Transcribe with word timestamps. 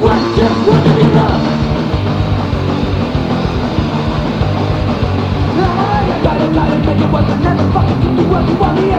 what 0.00 0.20
you 0.36 0.48
want 0.66 0.84
to 0.86 0.92
be 0.96 1.04
loved. 1.14 1.46
I 5.60 6.20
gotta, 6.24 6.46
gotta 6.54 6.76
make 6.86 7.00
it 7.00 7.12
work, 7.12 7.26
but 7.28 7.40
never 7.40 7.72
fucking 7.72 8.16
do 8.16 8.24
what 8.28 8.48
you 8.48 8.56
want 8.56 8.74
me 8.80 8.90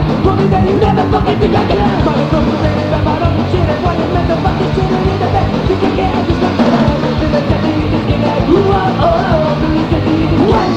me 0.42 0.48
that 0.50 0.64
you 0.68 0.76
never 0.78 1.04
fucking 1.10 1.38
think 1.38 1.54
I 1.54 1.64
can 1.66 1.78
have. 1.78 2.04
But 2.04 2.18
it's 2.18 2.34
over, 2.34 2.56
baby, 2.62 2.84
I'm 2.90 3.06
out 3.06 3.22
of 3.22 3.32
the 3.38 3.44
shit. 3.50 3.66
That's 3.66 3.82
why 3.82 3.94
you 3.98 4.06
meant 4.10 4.28
to 4.30 4.36
fucking 4.42 4.70
shit 4.74 4.90
in 4.90 5.18
the 5.22 5.28
bed. 5.34 5.48
You 5.70 5.76
can 5.82 5.92
get 5.96 6.10
it, 6.18 6.24
just 6.28 6.42
like 6.42 6.56
that. 6.58 7.20
Then 7.20 7.30
I 7.34 7.40
said 7.48 7.60
to 7.62 7.70
you, 7.78 7.86
just 7.94 8.06
get 8.10 8.20
it. 8.22 8.50
Ooh, 8.50 8.58
oh, 8.58 9.04
oh, 9.06 9.30
oh. 9.34 9.60
Then 9.62 9.72
I 9.78 9.82
said 9.90 10.02
to 10.06 10.12
you, 10.12 10.26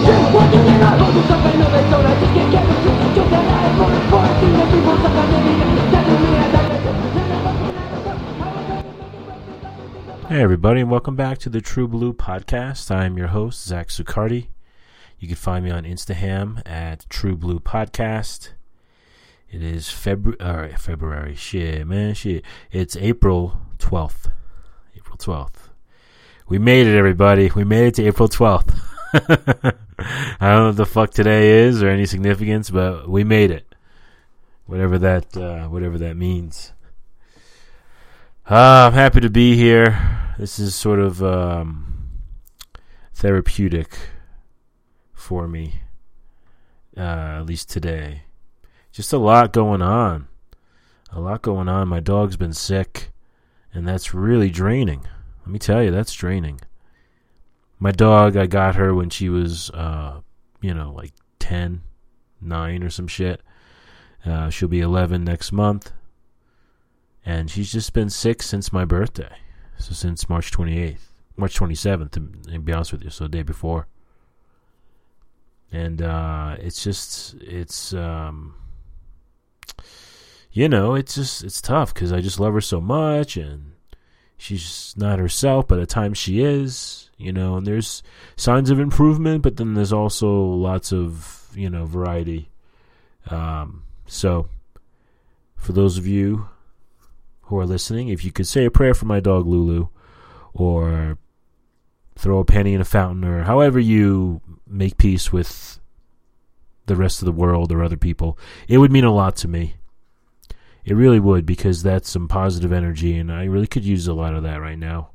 just 0.05 0.33
what 0.33 0.47
you 0.53 0.61
be 0.61 0.75
loved. 0.77 1.01
Hold 1.01 1.15
yourself, 1.15 1.45
I 1.45 1.53
know 1.57 1.69
they 1.71 1.89
don't. 1.89 2.04
Hey, 10.35 10.41
everybody, 10.41 10.81
and 10.81 10.91
welcome 10.91 11.15
back 11.15 11.37
to 11.37 11.49
the 11.49 11.61
True 11.61 11.87
Blue 11.87 12.11
Podcast. 12.11 12.91
I'm 12.93 13.17
your 13.17 13.27
host, 13.27 13.65
Zach 13.65 13.87
Zucardi. 13.87 14.49
You 15.17 15.29
can 15.29 15.37
find 15.37 15.63
me 15.63 15.71
on 15.71 15.85
Instagram 15.85 16.61
at 16.65 17.09
True 17.09 17.37
Blue 17.37 17.61
Podcast. 17.61 18.49
It 19.49 19.63
is 19.63 19.89
February, 19.89 20.75
February, 20.75 21.35
shit, 21.35 21.87
man, 21.87 22.15
shit. 22.15 22.43
It's 22.69 22.97
April 22.97 23.61
12th. 23.77 24.29
April 24.97 25.17
12th. 25.17 25.69
We 26.49 26.59
made 26.59 26.85
it, 26.85 26.97
everybody. 26.97 27.49
We 27.55 27.63
made 27.63 27.87
it 27.87 27.93
to 27.93 28.03
April 28.05 28.27
12th. 28.27 28.77
I 29.13 30.49
don't 30.49 30.59
know 30.59 30.67
what 30.67 30.75
the 30.75 30.85
fuck 30.85 31.11
today 31.11 31.63
is 31.63 31.81
or 31.81 31.87
any 31.87 32.05
significance, 32.05 32.69
but 32.69 33.07
we 33.07 33.23
made 33.23 33.51
it. 33.51 33.73
Whatever 34.65 34.99
that, 34.99 35.37
uh, 35.37 35.69
whatever 35.69 35.97
that 35.99 36.17
means. 36.17 36.73
Uh, 38.45 38.87
I'm 38.87 38.93
happy 38.93 39.21
to 39.21 39.29
be 39.29 39.55
here. 39.55 40.23
This 40.37 40.59
is 40.59 40.75
sort 40.75 40.99
of 40.99 41.23
um, 41.23 42.09
therapeutic 43.13 43.97
for 45.13 45.47
me, 45.47 45.81
uh, 46.97 47.39
at 47.39 47.45
least 47.45 47.69
today. 47.69 48.23
Just 48.91 49.13
a 49.13 49.17
lot 49.17 49.53
going 49.53 49.81
on. 49.81 50.27
A 51.11 51.19
lot 51.19 51.41
going 51.41 51.69
on. 51.69 51.87
My 51.87 51.99
dog's 51.99 52.35
been 52.35 52.53
sick, 52.53 53.11
and 53.73 53.87
that's 53.87 54.13
really 54.13 54.49
draining. 54.49 55.07
Let 55.41 55.49
me 55.49 55.59
tell 55.59 55.81
you, 55.83 55.91
that's 55.91 56.13
draining. 56.13 56.59
My 57.79 57.91
dog, 57.91 58.35
I 58.35 58.45
got 58.45 58.75
her 58.75 58.93
when 58.93 59.09
she 59.09 59.29
was, 59.29 59.69
uh, 59.69 60.21
you 60.61 60.73
know, 60.73 60.91
like 60.91 61.13
10, 61.39 61.81
9 62.41 62.83
or 62.83 62.89
some 62.89 63.07
shit. 63.07 63.41
Uh, 64.25 64.49
she'll 64.49 64.67
be 64.67 64.81
11 64.81 65.23
next 65.23 65.51
month 65.51 65.91
and 67.25 67.49
she's 67.49 67.71
just 67.71 67.93
been 67.93 68.09
sick 68.09 68.43
since 68.43 68.71
my 68.71 68.85
birthday. 68.85 69.35
So 69.77 69.93
since 69.93 70.29
March 70.29 70.51
28th, 70.51 70.97
March 71.37 71.59
27th, 71.59 72.11
to, 72.11 72.59
be 72.59 72.73
honest 72.73 72.91
with 72.91 73.03
you, 73.03 73.09
so 73.09 73.25
the 73.25 73.29
day 73.29 73.43
before. 73.43 73.87
And 75.71 76.01
uh, 76.01 76.55
it's 76.59 76.83
just, 76.83 77.35
it's, 77.41 77.93
um, 77.93 78.55
you 80.51 80.69
know, 80.69 80.95
it's 80.95 81.15
just, 81.15 81.43
it's 81.43 81.59
tough 81.59 81.93
because 81.93 82.13
I 82.13 82.21
just 82.21 82.39
love 82.39 82.53
her 82.53 82.61
so 82.61 82.79
much, 82.79 83.35
and 83.35 83.73
she's 84.37 84.93
not 84.95 85.19
herself, 85.19 85.67
but 85.67 85.79
at 85.79 85.89
times 85.89 86.17
she 86.17 86.41
is, 86.41 87.09
you 87.17 87.33
know. 87.33 87.57
And 87.57 87.67
there's 87.67 88.03
signs 88.37 88.69
of 88.69 88.79
improvement, 88.79 89.41
but 89.41 89.57
then 89.57 89.73
there's 89.73 89.91
also 89.91 90.31
lots 90.31 90.93
of, 90.93 91.49
you 91.53 91.69
know, 91.69 91.85
variety. 91.85 92.49
Um, 93.29 93.83
so, 94.07 94.47
for 95.57 95.73
those 95.73 95.97
of 95.97 96.07
you 96.07 96.47
who 97.45 97.59
are 97.59 97.65
listening, 97.65 98.09
if 98.09 98.23
you 98.25 98.31
could 98.31 98.47
say 98.47 98.65
a 98.65 98.71
prayer 98.71 98.93
for 98.93 99.05
my 99.05 99.19
dog 99.19 99.45
Lulu, 99.45 99.87
or 100.53 101.17
throw 102.15 102.39
a 102.39 102.45
penny 102.45 102.73
in 102.73 102.81
a 102.81 102.85
fountain, 102.85 103.23
or 103.23 103.43
however 103.43 103.79
you 103.79 104.41
make 104.67 104.97
peace 104.97 105.31
with 105.31 105.79
the 106.85 106.95
rest 106.95 107.21
of 107.21 107.25
the 107.25 107.31
world 107.31 107.71
or 107.71 107.83
other 107.83 107.97
people, 107.97 108.37
it 108.67 108.77
would 108.77 108.91
mean 108.91 109.03
a 109.03 109.13
lot 109.13 109.35
to 109.37 109.47
me. 109.47 109.75
It 110.83 110.95
really 110.95 111.19
would 111.19 111.45
because 111.45 111.81
that's 111.81 112.09
some 112.09 112.27
positive 112.27 112.71
energy, 112.71 113.17
and 113.17 113.31
I 113.31 113.45
really 113.45 113.67
could 113.67 113.83
use 113.83 114.07
a 114.07 114.13
lot 114.13 114.35
of 114.35 114.43
that 114.43 114.61
right 114.61 114.77
now. 114.77 115.11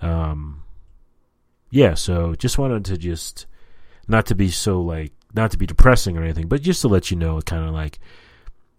Um, 0.00 0.62
yeah, 1.70 1.94
so 1.94 2.34
just 2.34 2.58
wanted 2.58 2.84
to 2.86 2.96
just 2.96 3.46
not 4.06 4.26
to 4.26 4.34
be 4.34 4.50
so 4.50 4.80
like 4.80 5.12
not 5.34 5.50
to 5.50 5.58
be 5.58 5.66
depressing 5.66 6.16
or 6.16 6.22
anything, 6.22 6.46
but 6.46 6.62
just 6.62 6.80
to 6.82 6.88
let 6.88 7.10
you 7.10 7.16
know, 7.16 7.40
kind 7.42 7.66
of 7.66 7.74
like 7.74 7.98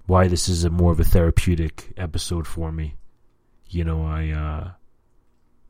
why 0.08 0.28
this 0.28 0.48
is 0.48 0.64
a 0.64 0.70
more 0.70 0.92
of 0.92 1.00
a 1.00 1.04
therapeutic 1.04 1.94
episode 1.98 2.48
for 2.48 2.72
me. 2.72 2.96
You 3.68 3.84
know, 3.84 4.06
I 4.06 4.30
uh 4.30 4.72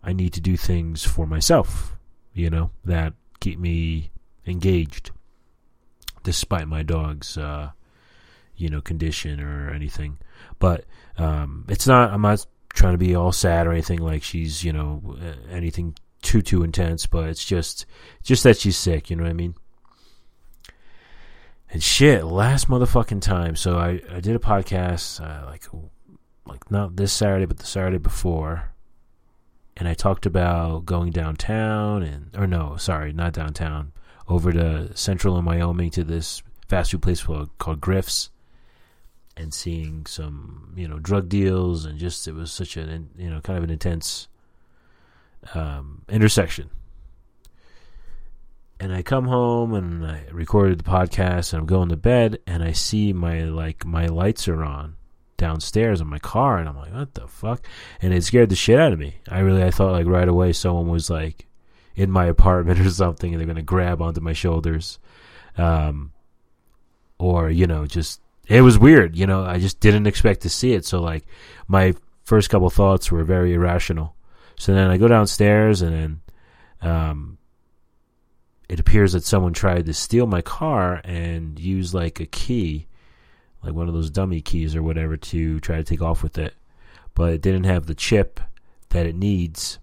I 0.03 0.13
need 0.13 0.33
to 0.33 0.41
do 0.41 0.57
things 0.57 1.03
for 1.03 1.25
myself, 1.25 1.95
you 2.33 2.49
know, 2.49 2.71
that 2.83 3.13
keep 3.39 3.59
me 3.59 4.11
engaged 4.45 5.11
despite 6.23 6.67
my 6.67 6.83
dog's 6.83 7.37
uh 7.37 7.71
you 8.55 8.69
know 8.69 8.81
condition 8.81 9.39
or 9.39 9.69
anything. 9.71 10.17
But 10.59 10.85
um 11.17 11.65
it's 11.69 11.87
not 11.87 12.11
I'm 12.11 12.21
not 12.21 12.45
trying 12.73 12.93
to 12.93 12.97
be 12.97 13.15
all 13.15 13.31
sad 13.31 13.67
or 13.67 13.71
anything 13.71 13.99
like 13.99 14.21
she's, 14.21 14.63
you 14.63 14.73
know, 14.73 15.17
anything 15.49 15.95
too 16.21 16.41
too 16.41 16.63
intense, 16.63 17.05
but 17.05 17.29
it's 17.29 17.45
just 17.45 17.85
just 18.23 18.43
that 18.43 18.57
she's 18.57 18.77
sick, 18.77 19.09
you 19.09 19.15
know 19.15 19.23
what 19.23 19.29
I 19.29 19.33
mean? 19.33 19.55
And 21.75 21.83
shit, 21.83 22.23
last 22.23 22.69
motherfucking 22.69 23.19
time. 23.19 23.57
So 23.57 23.77
I, 23.77 23.99
I 24.09 24.21
did 24.21 24.33
a 24.33 24.39
podcast 24.39 25.19
uh, 25.19 25.45
like 25.45 25.65
like 26.45 26.71
not 26.71 26.95
this 26.95 27.11
Saturday, 27.11 27.45
but 27.47 27.57
the 27.57 27.65
Saturday 27.65 27.97
before, 27.97 28.71
and 29.75 29.85
I 29.85 29.93
talked 29.93 30.25
about 30.25 30.85
going 30.85 31.11
downtown 31.11 32.01
and 32.01 32.33
or 32.33 32.47
no, 32.47 32.77
sorry, 32.77 33.11
not 33.11 33.33
downtown, 33.33 33.91
over 34.29 34.53
to 34.53 34.95
Central 34.95 35.35
and 35.35 35.45
Wyoming 35.45 35.91
to 35.91 36.05
this 36.05 36.41
fast 36.69 36.91
food 36.91 37.01
place 37.01 37.23
called, 37.23 37.49
called 37.57 37.81
Griff's, 37.81 38.29
and 39.35 39.53
seeing 39.53 40.05
some 40.05 40.71
you 40.77 40.87
know 40.87 40.99
drug 40.99 41.27
deals 41.27 41.83
and 41.83 41.99
just 41.99 42.25
it 42.25 42.35
was 42.35 42.53
such 42.53 42.77
an 42.77 43.09
you 43.17 43.29
know 43.29 43.41
kind 43.41 43.57
of 43.57 43.65
an 43.65 43.69
intense 43.69 44.29
um, 45.53 46.03
intersection 46.07 46.69
and 48.79 48.93
I 48.93 49.01
come 49.01 49.25
home 49.25 49.73
and 49.73 50.05
I 50.05 50.25
recorded 50.31 50.79
the 50.79 50.83
podcast 50.83 51.53
and 51.53 51.61
I'm 51.61 51.65
going 51.65 51.89
to 51.89 51.97
bed 51.97 52.39
and 52.45 52.63
I 52.63 52.73
see 52.73 53.13
my 53.13 53.43
like 53.43 53.85
my 53.85 54.07
lights 54.07 54.47
are 54.47 54.63
on 54.63 54.95
downstairs 55.37 56.01
in 56.01 56.07
my 56.07 56.19
car 56.19 56.57
and 56.57 56.67
I'm 56.67 56.77
like 56.77 56.93
what 56.93 57.13
the 57.13 57.27
fuck 57.27 57.65
and 58.01 58.13
it 58.13 58.23
scared 58.23 58.49
the 58.49 58.55
shit 58.55 58.79
out 58.79 58.93
of 58.93 58.99
me. 58.99 59.17
I 59.29 59.39
really 59.39 59.63
I 59.63 59.71
thought 59.71 59.93
like 59.93 60.07
right 60.07 60.27
away 60.27 60.53
someone 60.53 60.87
was 60.87 61.09
like 61.09 61.47
in 61.95 62.11
my 62.11 62.25
apartment 62.35 62.79
or 62.79 62.89
something 62.89 63.33
and 63.33 63.41
they're 63.41 63.55
to 63.55 63.61
grab 63.61 64.01
onto 64.01 64.21
my 64.21 64.33
shoulders 64.33 64.99
um 65.57 66.11
or 67.17 67.49
you 67.49 67.67
know 67.67 67.85
just 67.85 68.21
it 68.47 68.61
was 68.61 68.77
weird, 68.77 69.15
you 69.15 69.25
know, 69.25 69.43
I 69.43 69.57
just 69.57 69.79
didn't 69.79 70.05
expect 70.05 70.41
to 70.41 70.49
see 70.49 70.73
it 70.73 70.85
so 70.85 71.01
like 71.01 71.25
my 71.67 71.95
first 72.23 72.49
couple 72.49 72.69
thoughts 72.69 73.11
were 73.11 73.23
very 73.23 73.53
irrational. 73.53 74.15
So 74.57 74.73
then 74.73 74.89
I 74.89 74.97
go 74.97 75.07
downstairs 75.07 75.81
and 75.81 75.93
then 75.93 76.21
um 76.81 77.37
it 78.67 78.79
appears 78.79 79.13
that 79.13 79.23
someone 79.23 79.53
tried 79.53 79.85
to 79.85 79.93
steal 79.93 80.25
my 80.25 80.41
car 80.41 81.01
and 81.03 81.59
use 81.59 81.93
like 81.93 82.19
a 82.19 82.25
key, 82.25 82.87
like 83.63 83.73
one 83.73 83.87
of 83.87 83.93
those 83.93 84.09
dummy 84.09 84.41
keys 84.41 84.75
or 84.75 84.83
whatever, 84.83 85.17
to 85.17 85.59
try 85.59 85.77
to 85.77 85.83
take 85.83 86.01
off 86.01 86.23
with 86.23 86.37
it. 86.37 86.55
But 87.13 87.33
it 87.33 87.41
didn't 87.41 87.65
have 87.65 87.85
the 87.85 87.95
chip 87.95 88.39
that 88.89 89.05
it 89.05 89.15
needs 89.15 89.79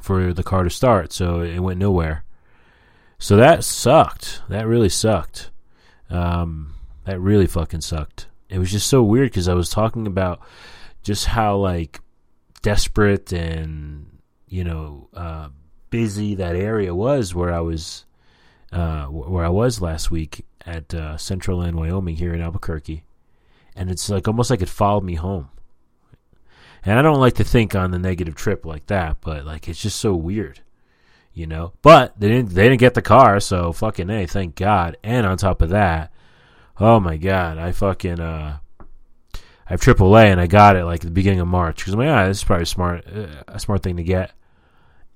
for 0.00 0.32
the 0.32 0.42
car 0.42 0.64
to 0.64 0.70
start, 0.70 1.12
so 1.12 1.40
it 1.40 1.58
went 1.58 1.78
nowhere. 1.78 2.24
So 3.18 3.36
that 3.36 3.64
sucked. 3.64 4.42
That 4.48 4.66
really 4.66 4.88
sucked. 4.88 5.50
Um, 6.10 6.74
that 7.04 7.20
really 7.20 7.46
fucking 7.46 7.80
sucked. 7.80 8.28
It 8.48 8.58
was 8.58 8.70
just 8.70 8.86
so 8.86 9.02
weird 9.02 9.30
because 9.30 9.48
I 9.48 9.54
was 9.54 9.70
talking 9.70 10.06
about 10.06 10.40
just 11.02 11.26
how 11.26 11.56
like 11.56 12.00
desperate 12.62 13.32
and 13.32 14.18
you 14.46 14.62
know. 14.62 15.08
Uh, 15.12 15.48
busy 15.94 16.34
that 16.34 16.56
area 16.56 16.92
was 16.92 17.36
where 17.36 17.52
I 17.52 17.60
was 17.60 18.04
uh, 18.72 19.04
where 19.04 19.44
I 19.44 19.48
was 19.48 19.80
last 19.80 20.10
week 20.10 20.44
at 20.66 20.92
uh, 20.92 21.16
Central 21.16 21.60
and 21.60 21.76
Wyoming 21.78 22.16
here 22.16 22.34
in 22.34 22.40
Albuquerque, 22.40 23.04
and 23.76 23.88
it's 23.88 24.10
like 24.10 24.26
almost 24.26 24.50
like 24.50 24.60
it 24.60 24.68
followed 24.68 25.04
me 25.04 25.14
home. 25.14 25.50
And 26.84 26.98
I 26.98 27.02
don't 27.02 27.20
like 27.20 27.34
to 27.34 27.44
think 27.44 27.76
on 27.76 27.92
the 27.92 28.00
negative 28.00 28.34
trip 28.34 28.66
like 28.66 28.86
that, 28.86 29.18
but 29.20 29.44
like 29.44 29.68
it's 29.68 29.80
just 29.80 30.00
so 30.00 30.16
weird, 30.16 30.62
you 31.32 31.46
know. 31.46 31.74
But 31.80 32.18
they 32.18 32.26
didn't 32.26 32.48
they 32.48 32.64
didn't 32.64 32.80
get 32.80 32.94
the 32.94 33.00
car, 33.00 33.38
so 33.38 33.72
fucking 33.72 34.10
a, 34.10 34.26
thank 34.26 34.56
God. 34.56 34.96
And 35.04 35.24
on 35.24 35.36
top 35.36 35.62
of 35.62 35.70
that, 35.70 36.12
oh 36.80 36.98
my 36.98 37.18
God, 37.18 37.56
I 37.56 37.70
fucking 37.70 38.18
uh, 38.18 38.58
I 39.32 39.38
have 39.68 39.80
AAA 39.80 40.24
and 40.32 40.40
I 40.40 40.48
got 40.48 40.74
it 40.74 40.86
like 40.86 41.02
at 41.02 41.06
the 41.06 41.12
beginning 41.12 41.38
of 41.38 41.46
March 41.46 41.76
because 41.76 41.92
I'm 41.94 42.00
like, 42.00 42.08
ah, 42.08 42.26
this 42.26 42.38
is 42.38 42.44
probably 42.44 42.64
smart 42.64 43.06
uh, 43.06 43.44
a 43.46 43.60
smart 43.60 43.84
thing 43.84 43.96
to 43.98 44.02
get. 44.02 44.32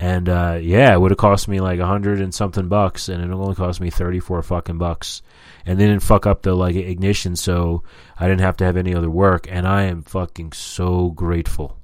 And 0.01 0.29
uh, 0.29 0.59
yeah, 0.61 0.93
it 0.93 1.01
would 1.01 1.11
have 1.11 1.19
cost 1.19 1.49
me 1.49 1.61
like 1.61 1.81
a 1.81 1.87
hundred 1.87 2.21
and 2.21 2.33
something 2.33 2.69
bucks, 2.69 3.09
and 3.09 3.23
it 3.23 3.31
only 3.35 3.57
cost 3.57 3.81
me 3.81 3.91
thirty 3.91 4.21
four 4.21 4.43
fucking 4.43 4.79
bucks. 4.79 5.23
And 5.67 5.79
they 5.79 5.87
didn't 5.87 6.03
fuck 6.03 6.27
up 6.27 6.43
the 6.43 6.55
like 6.55 6.77
ignition, 6.77 7.35
so 7.35 7.83
I 8.19 8.29
didn't 8.29 8.43
have 8.43 8.57
to 8.59 8.65
have 8.65 8.77
any 8.77 8.95
other 8.95 9.11
work. 9.11 9.47
And 9.51 9.67
I 9.67 9.85
am 9.85 10.03
fucking 10.03 10.53
so 10.53 11.11
grateful, 11.11 11.79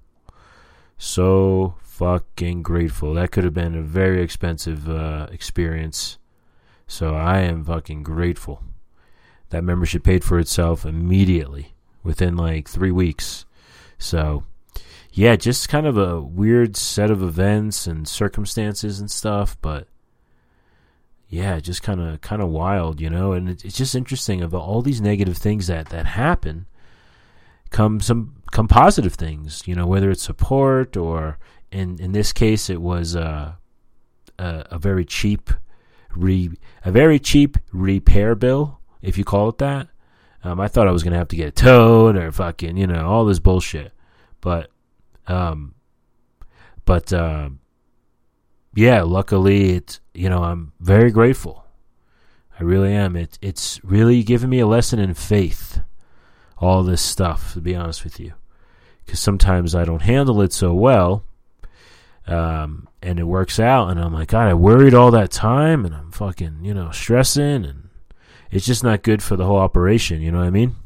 so 0.97 1.75
fucking 1.81 2.63
grateful. 2.63 3.15
That 3.15 3.33
could 3.33 3.45
have 3.45 3.55
been 3.55 3.75
a 3.75 3.83
very 3.83 4.23
expensive 4.23 4.89
uh, 4.89 5.27
experience. 5.33 6.19
So 6.87 7.15
I 7.15 7.41
am 7.41 7.65
fucking 7.65 8.03
grateful. 8.03 8.63
That 9.51 9.65
membership 9.65 10.05
paid 10.05 10.25
for 10.25 10.39
itself 10.39 10.85
immediately 10.85 11.75
within 12.03 12.37
like 12.37 12.69
three 12.69 12.91
weeks. 12.91 13.47
So, 13.99 14.45
yeah, 15.17 15.37
just 15.37 15.69
kind 15.69 15.87
of 15.87 15.97
a 15.97 16.21
weird 16.21 16.77
set 16.77 17.09
of 17.09 17.23
events 17.23 17.87
and 17.87 18.09
circumstances 18.09 18.99
and 18.99 19.09
stuff, 19.09 19.57
but 19.63 19.87
yeah, 21.29 21.61
just 21.61 21.85
kind 21.85 22.01
of 22.01 22.21
kind 22.21 22.43
of 22.43 22.49
wild, 22.49 23.01
you 23.01 23.09
know. 23.09 23.31
And 23.31 23.49
it's 23.49 23.77
just 23.77 23.95
interesting 23.95 24.43
of 24.43 24.53
all 24.53 24.83
these 24.83 25.01
negative 25.01 25.37
things 25.37 25.69
that 25.69 25.91
that 25.91 26.07
happen. 26.07 26.67
Come 27.71 28.01
some 28.01 28.43
come 28.51 28.67
positive 28.67 29.15
things, 29.15 29.63
you 29.67 29.77
know, 29.77 29.87
whether 29.87 30.11
it's 30.11 30.25
support 30.25 30.97
or 30.97 31.39
in 31.71 32.01
in 32.01 32.11
this 32.11 32.33
case 32.33 32.69
it 32.69 32.83
was 32.83 33.15
uh, 33.15 33.53
a 34.41 34.67
a 34.73 34.79
very 34.81 35.05
cheap 35.05 35.49
re 36.17 36.51
a 36.85 36.91
very 36.91 37.21
cheap 37.21 37.57
repair 37.73 38.35
bill, 38.35 38.81
if 39.01 39.17
you 39.17 39.25
call 39.25 39.49
it 39.49 39.59
that. 39.59 39.87
Um, 40.43 40.59
I 40.59 40.67
thought 40.67 40.89
I 40.89 40.93
was 40.93 41.05
gonna 41.05 41.19
have 41.19 41.29
to 41.29 41.37
get 41.37 41.55
towed 41.55 42.17
or 42.17 42.33
fucking 42.33 42.77
you 42.77 42.89
know 42.89 43.07
all 43.07 43.25
this 43.25 43.39
bullshit, 43.39 43.93
but 44.41 44.71
um, 45.27 45.75
but 46.85 47.13
uh, 47.13 47.51
yeah, 48.75 49.03
luckily 49.03 49.73
it's 49.73 50.01
you 50.13 50.29
know 50.29 50.43
I'm 50.43 50.73
very 50.81 51.11
grateful. 51.11 51.65
I 52.59 52.63
really 52.63 52.93
am. 52.93 53.17
It 53.17 53.39
it's 53.43 53.83
really 53.85 54.23
given 54.23 54.51
me 54.51 54.61
a 54.61 54.67
lesson 54.67 54.99
in 54.99 55.15
faith. 55.15 55.81
All 56.59 56.83
this 56.83 57.03
stuff, 57.03 57.53
to 57.55 57.61
be 57.61 57.75
honest 57.75 58.05
with 58.05 58.21
you, 58.21 58.33
because 59.05 59.21
sometimes 59.21 59.75
I 59.75 59.85
don't 59.85 60.03
handle 60.03 60.41
it 60.41 60.53
so 60.53 60.73
well, 60.73 61.25
um, 62.27 62.89
and 63.03 63.19
it 63.19 63.25
works 63.25 63.59
out, 63.59 63.91
and 63.91 64.01
I'm 64.01 64.15
like, 64.15 64.29
God, 64.29 64.49
I 64.49 64.55
worried 64.55 64.95
all 64.95 65.11
that 65.11 65.31
time, 65.31 65.85
and 65.85 65.95
I'm 65.95 66.13
fucking 66.13 66.61
you 66.63 66.73
know 66.73 66.91
stressing 66.91 67.65
and 67.65 67.85
it's 68.55 68.67
just 68.67 68.85
not 68.85 69.03
good 69.03 69.21
for 69.21 69.35
the 69.35 69.45
whole 69.45 69.59
operation. 69.59 70.23
You 70.23 70.31
know 70.31 70.39
what 70.39 70.47
I 70.47 70.51
mean? 70.51 70.77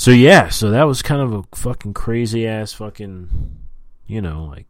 So 0.00 0.12
yeah, 0.12 0.48
so 0.48 0.70
that 0.70 0.84
was 0.84 1.02
kind 1.02 1.20
of 1.20 1.34
a 1.34 1.42
fucking 1.54 1.92
crazy 1.92 2.46
ass 2.46 2.72
fucking, 2.72 3.58
you 4.06 4.22
know, 4.22 4.46
like 4.46 4.64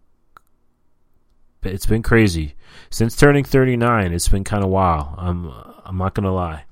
it's 1.62 1.87
been 1.87 2.03
crazy 2.03 2.56
since 2.91 3.15
turning 3.15 3.44
39. 3.44 4.12
It's 4.12 4.27
been 4.27 4.43
kind 4.43 4.65
of 4.65 4.71
wild. 4.71 5.15
I'm 5.17 5.53
I'm 5.85 5.99
not 5.99 6.15
gonna 6.15 6.35
lie. 6.35 6.65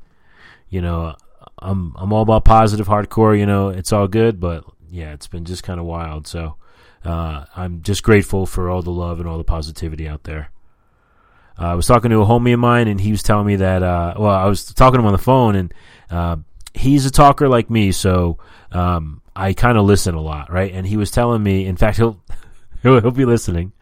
You 0.71 0.83
know, 0.83 1.15
I'm 1.61 1.95
I'm 1.97 2.13
all 2.13 2.23
about 2.23 2.45
positive 2.45 2.89
hardcore. 2.89 3.39
You 3.39 3.47
know, 3.47 3.69
it's 3.69 3.93
all 3.93 4.09
good, 4.09 4.41
but 4.41 4.65
yeah, 4.91 5.13
it's 5.13 5.29
been 5.29 5.45
just 5.45 5.63
kind 5.63 5.79
of 5.79 5.87
wild. 5.87 6.27
So 6.27 6.57
uh, 7.05 7.45
I'm 7.55 7.83
just 7.83 8.03
grateful 8.03 8.45
for 8.45 8.71
all 8.71 8.83
the 8.83 8.91
love 8.91 9.21
and 9.21 9.29
all 9.29 9.39
the 9.39 9.45
positivity 9.45 10.09
out 10.09 10.25
there. 10.25 10.51
Uh, 11.57 11.67
I 11.67 11.75
was 11.75 11.87
talking 11.87 12.11
to 12.11 12.23
a 12.23 12.27
homie 12.27 12.55
of 12.55 12.59
mine, 12.59 12.89
and 12.89 13.01
he 13.01 13.13
was 13.13 13.23
telling 13.23 13.47
me 13.47 13.55
that. 13.55 13.85
Uh, 13.85 14.15
well, 14.19 14.35
I 14.35 14.47
was 14.47 14.65
talking 14.65 14.95
to 14.95 15.03
him 15.03 15.07
on 15.07 15.13
the 15.13 15.19
phone, 15.19 15.55
and 15.55 15.75
uh, 16.11 16.37
he's 16.79 17.07
a 17.07 17.11
talker 17.11 17.49
like 17.49 17.69
me, 17.71 17.93
so 17.93 18.39
um, 18.73 19.21
I 19.35 19.53
kind 19.53 19.77
of 19.77 19.85
listen 19.85 20.15
a 20.15 20.21
lot, 20.21 20.51
right? 20.51 20.73
And 20.73 20.87
he 20.87 20.97
was 20.97 21.11
telling 21.11 21.43
me, 21.43 21.67
in 21.67 21.77
fact, 21.77 21.97
he'll 21.97 22.21
he'll, 22.83 23.01
he'll 23.01 23.11
be 23.11 23.25
listening. 23.25 23.73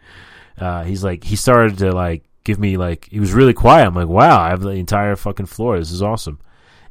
Uh, 0.57 0.83
he's 0.83 1.03
like, 1.03 1.23
he 1.23 1.35
started 1.35 1.77
to 1.79 1.91
like 1.91 2.23
give 2.43 2.59
me 2.59 2.77
like, 2.77 3.07
he 3.09 3.19
was 3.19 3.33
really 3.33 3.53
quiet. 3.53 3.87
I'm 3.87 3.95
like, 3.95 4.07
wow, 4.07 4.41
I 4.41 4.49
have 4.49 4.61
the 4.61 4.69
entire 4.69 5.15
fucking 5.15 5.45
floor. 5.45 5.77
This 5.77 5.91
is 5.91 6.01
awesome. 6.01 6.39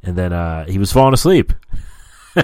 And 0.02 0.16
then 0.16 0.32
uh, 0.32 0.66
he 0.66 0.78
was 0.78 0.92
falling 0.92 1.14
asleep. 1.14 1.52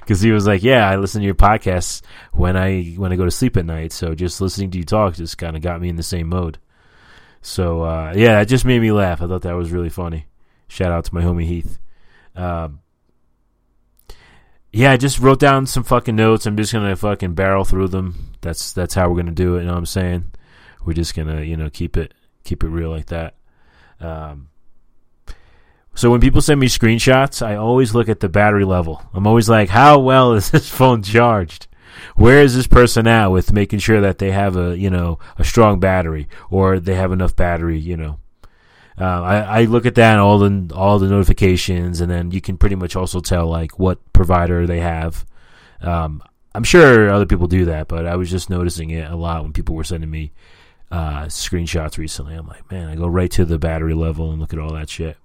because 0.00 0.22
he 0.22 0.30
was 0.30 0.46
like, 0.46 0.62
"Yeah, 0.62 0.88
I 0.88 0.96
listen 0.96 1.20
to 1.20 1.26
your 1.26 1.34
podcasts 1.34 2.00
when 2.32 2.56
I 2.56 2.94
when 2.96 3.12
I 3.12 3.16
go 3.16 3.26
to 3.26 3.30
sleep 3.30 3.58
at 3.58 3.66
night. 3.66 3.92
So 3.92 4.14
just 4.14 4.40
listening 4.40 4.70
to 4.70 4.78
you 4.78 4.84
talk 4.84 5.14
just 5.14 5.36
kind 5.36 5.56
of 5.56 5.62
got 5.62 5.78
me 5.78 5.90
in 5.90 5.96
the 5.96 6.02
same 6.02 6.28
mode." 6.28 6.58
So 7.42 7.82
uh, 7.82 8.14
yeah, 8.16 8.40
it 8.40 8.46
just 8.46 8.64
made 8.64 8.80
me 8.80 8.92
laugh. 8.92 9.20
I 9.20 9.26
thought 9.26 9.42
that 9.42 9.56
was 9.56 9.72
really 9.72 9.90
funny. 9.90 10.24
Shout 10.68 10.90
out 10.90 11.04
to 11.04 11.14
my 11.14 11.22
homie 11.22 11.44
Heath. 11.44 11.78
Um, 12.34 12.80
yeah, 14.72 14.90
I 14.92 14.96
just 14.96 15.18
wrote 15.20 15.38
down 15.38 15.66
some 15.66 15.84
fucking 15.84 16.16
notes. 16.16 16.46
I'm 16.46 16.56
just 16.56 16.72
gonna 16.72 16.96
fucking 16.96 17.34
barrel 17.34 17.64
through 17.64 17.88
them. 17.88 18.32
That's 18.40 18.72
that's 18.72 18.94
how 18.94 19.08
we're 19.08 19.16
gonna 19.16 19.32
do 19.32 19.56
it. 19.56 19.60
You 19.60 19.66
know 19.66 19.72
what 19.72 19.78
I'm 19.78 19.86
saying? 19.86 20.32
We're 20.84 20.94
just 20.94 21.14
gonna 21.14 21.42
you 21.42 21.56
know 21.56 21.70
keep 21.70 21.96
it 21.96 22.12
keep 22.42 22.64
it 22.64 22.68
real 22.68 22.90
like 22.90 23.06
that. 23.06 23.34
Um, 24.00 24.48
so 25.94 26.10
when 26.10 26.20
people 26.20 26.40
send 26.40 26.58
me 26.58 26.66
screenshots, 26.66 27.44
I 27.46 27.54
always 27.54 27.94
look 27.94 28.08
at 28.08 28.18
the 28.20 28.28
battery 28.28 28.64
level. 28.64 29.00
I'm 29.14 29.26
always 29.28 29.48
like, 29.48 29.68
how 29.68 30.00
well 30.00 30.32
is 30.32 30.50
this 30.52 30.68
phone 30.68 31.02
charged? 31.02 31.68
where 32.16 32.40
is 32.42 32.54
this 32.54 32.66
person 32.66 33.06
at 33.06 33.28
with 33.28 33.52
making 33.52 33.78
sure 33.78 34.00
that 34.00 34.18
they 34.18 34.30
have 34.30 34.56
a 34.56 34.76
you 34.76 34.90
know 34.90 35.18
a 35.38 35.44
strong 35.44 35.80
battery 35.80 36.28
or 36.50 36.80
they 36.80 36.94
have 36.94 37.12
enough 37.12 37.36
battery 37.36 37.78
you 37.78 37.96
know 37.96 38.18
uh, 39.00 39.04
I, 39.04 39.36
I 39.60 39.64
look 39.64 39.86
at 39.86 39.96
that 39.96 40.12
and 40.12 40.20
all 40.20 40.38
the 40.38 40.74
all 40.74 40.98
the 40.98 41.08
notifications 41.08 42.00
and 42.00 42.10
then 42.10 42.30
you 42.30 42.40
can 42.40 42.56
pretty 42.56 42.76
much 42.76 42.94
also 42.94 43.20
tell 43.20 43.46
like 43.46 43.78
what 43.78 43.98
provider 44.12 44.66
they 44.66 44.80
have. 44.80 45.24
Um, 45.80 46.22
I'm 46.54 46.64
sure 46.64 47.10
other 47.10 47.26
people 47.26 47.48
do 47.48 47.64
that 47.66 47.88
but 47.88 48.06
I 48.06 48.16
was 48.16 48.30
just 48.30 48.50
noticing 48.50 48.90
it 48.90 49.10
a 49.10 49.16
lot 49.16 49.42
when 49.42 49.52
people 49.52 49.74
were 49.74 49.84
sending 49.84 50.10
me 50.10 50.32
uh, 50.92 51.24
screenshots 51.24 51.98
recently. 51.98 52.34
I'm 52.34 52.46
like 52.46 52.70
man 52.70 52.88
I 52.88 52.94
go 52.94 53.08
right 53.08 53.30
to 53.32 53.44
the 53.44 53.58
battery 53.58 53.94
level 53.94 54.30
and 54.30 54.40
look 54.40 54.52
at 54.52 54.60
all 54.60 54.72
that 54.74 54.88
shit. 54.88 55.16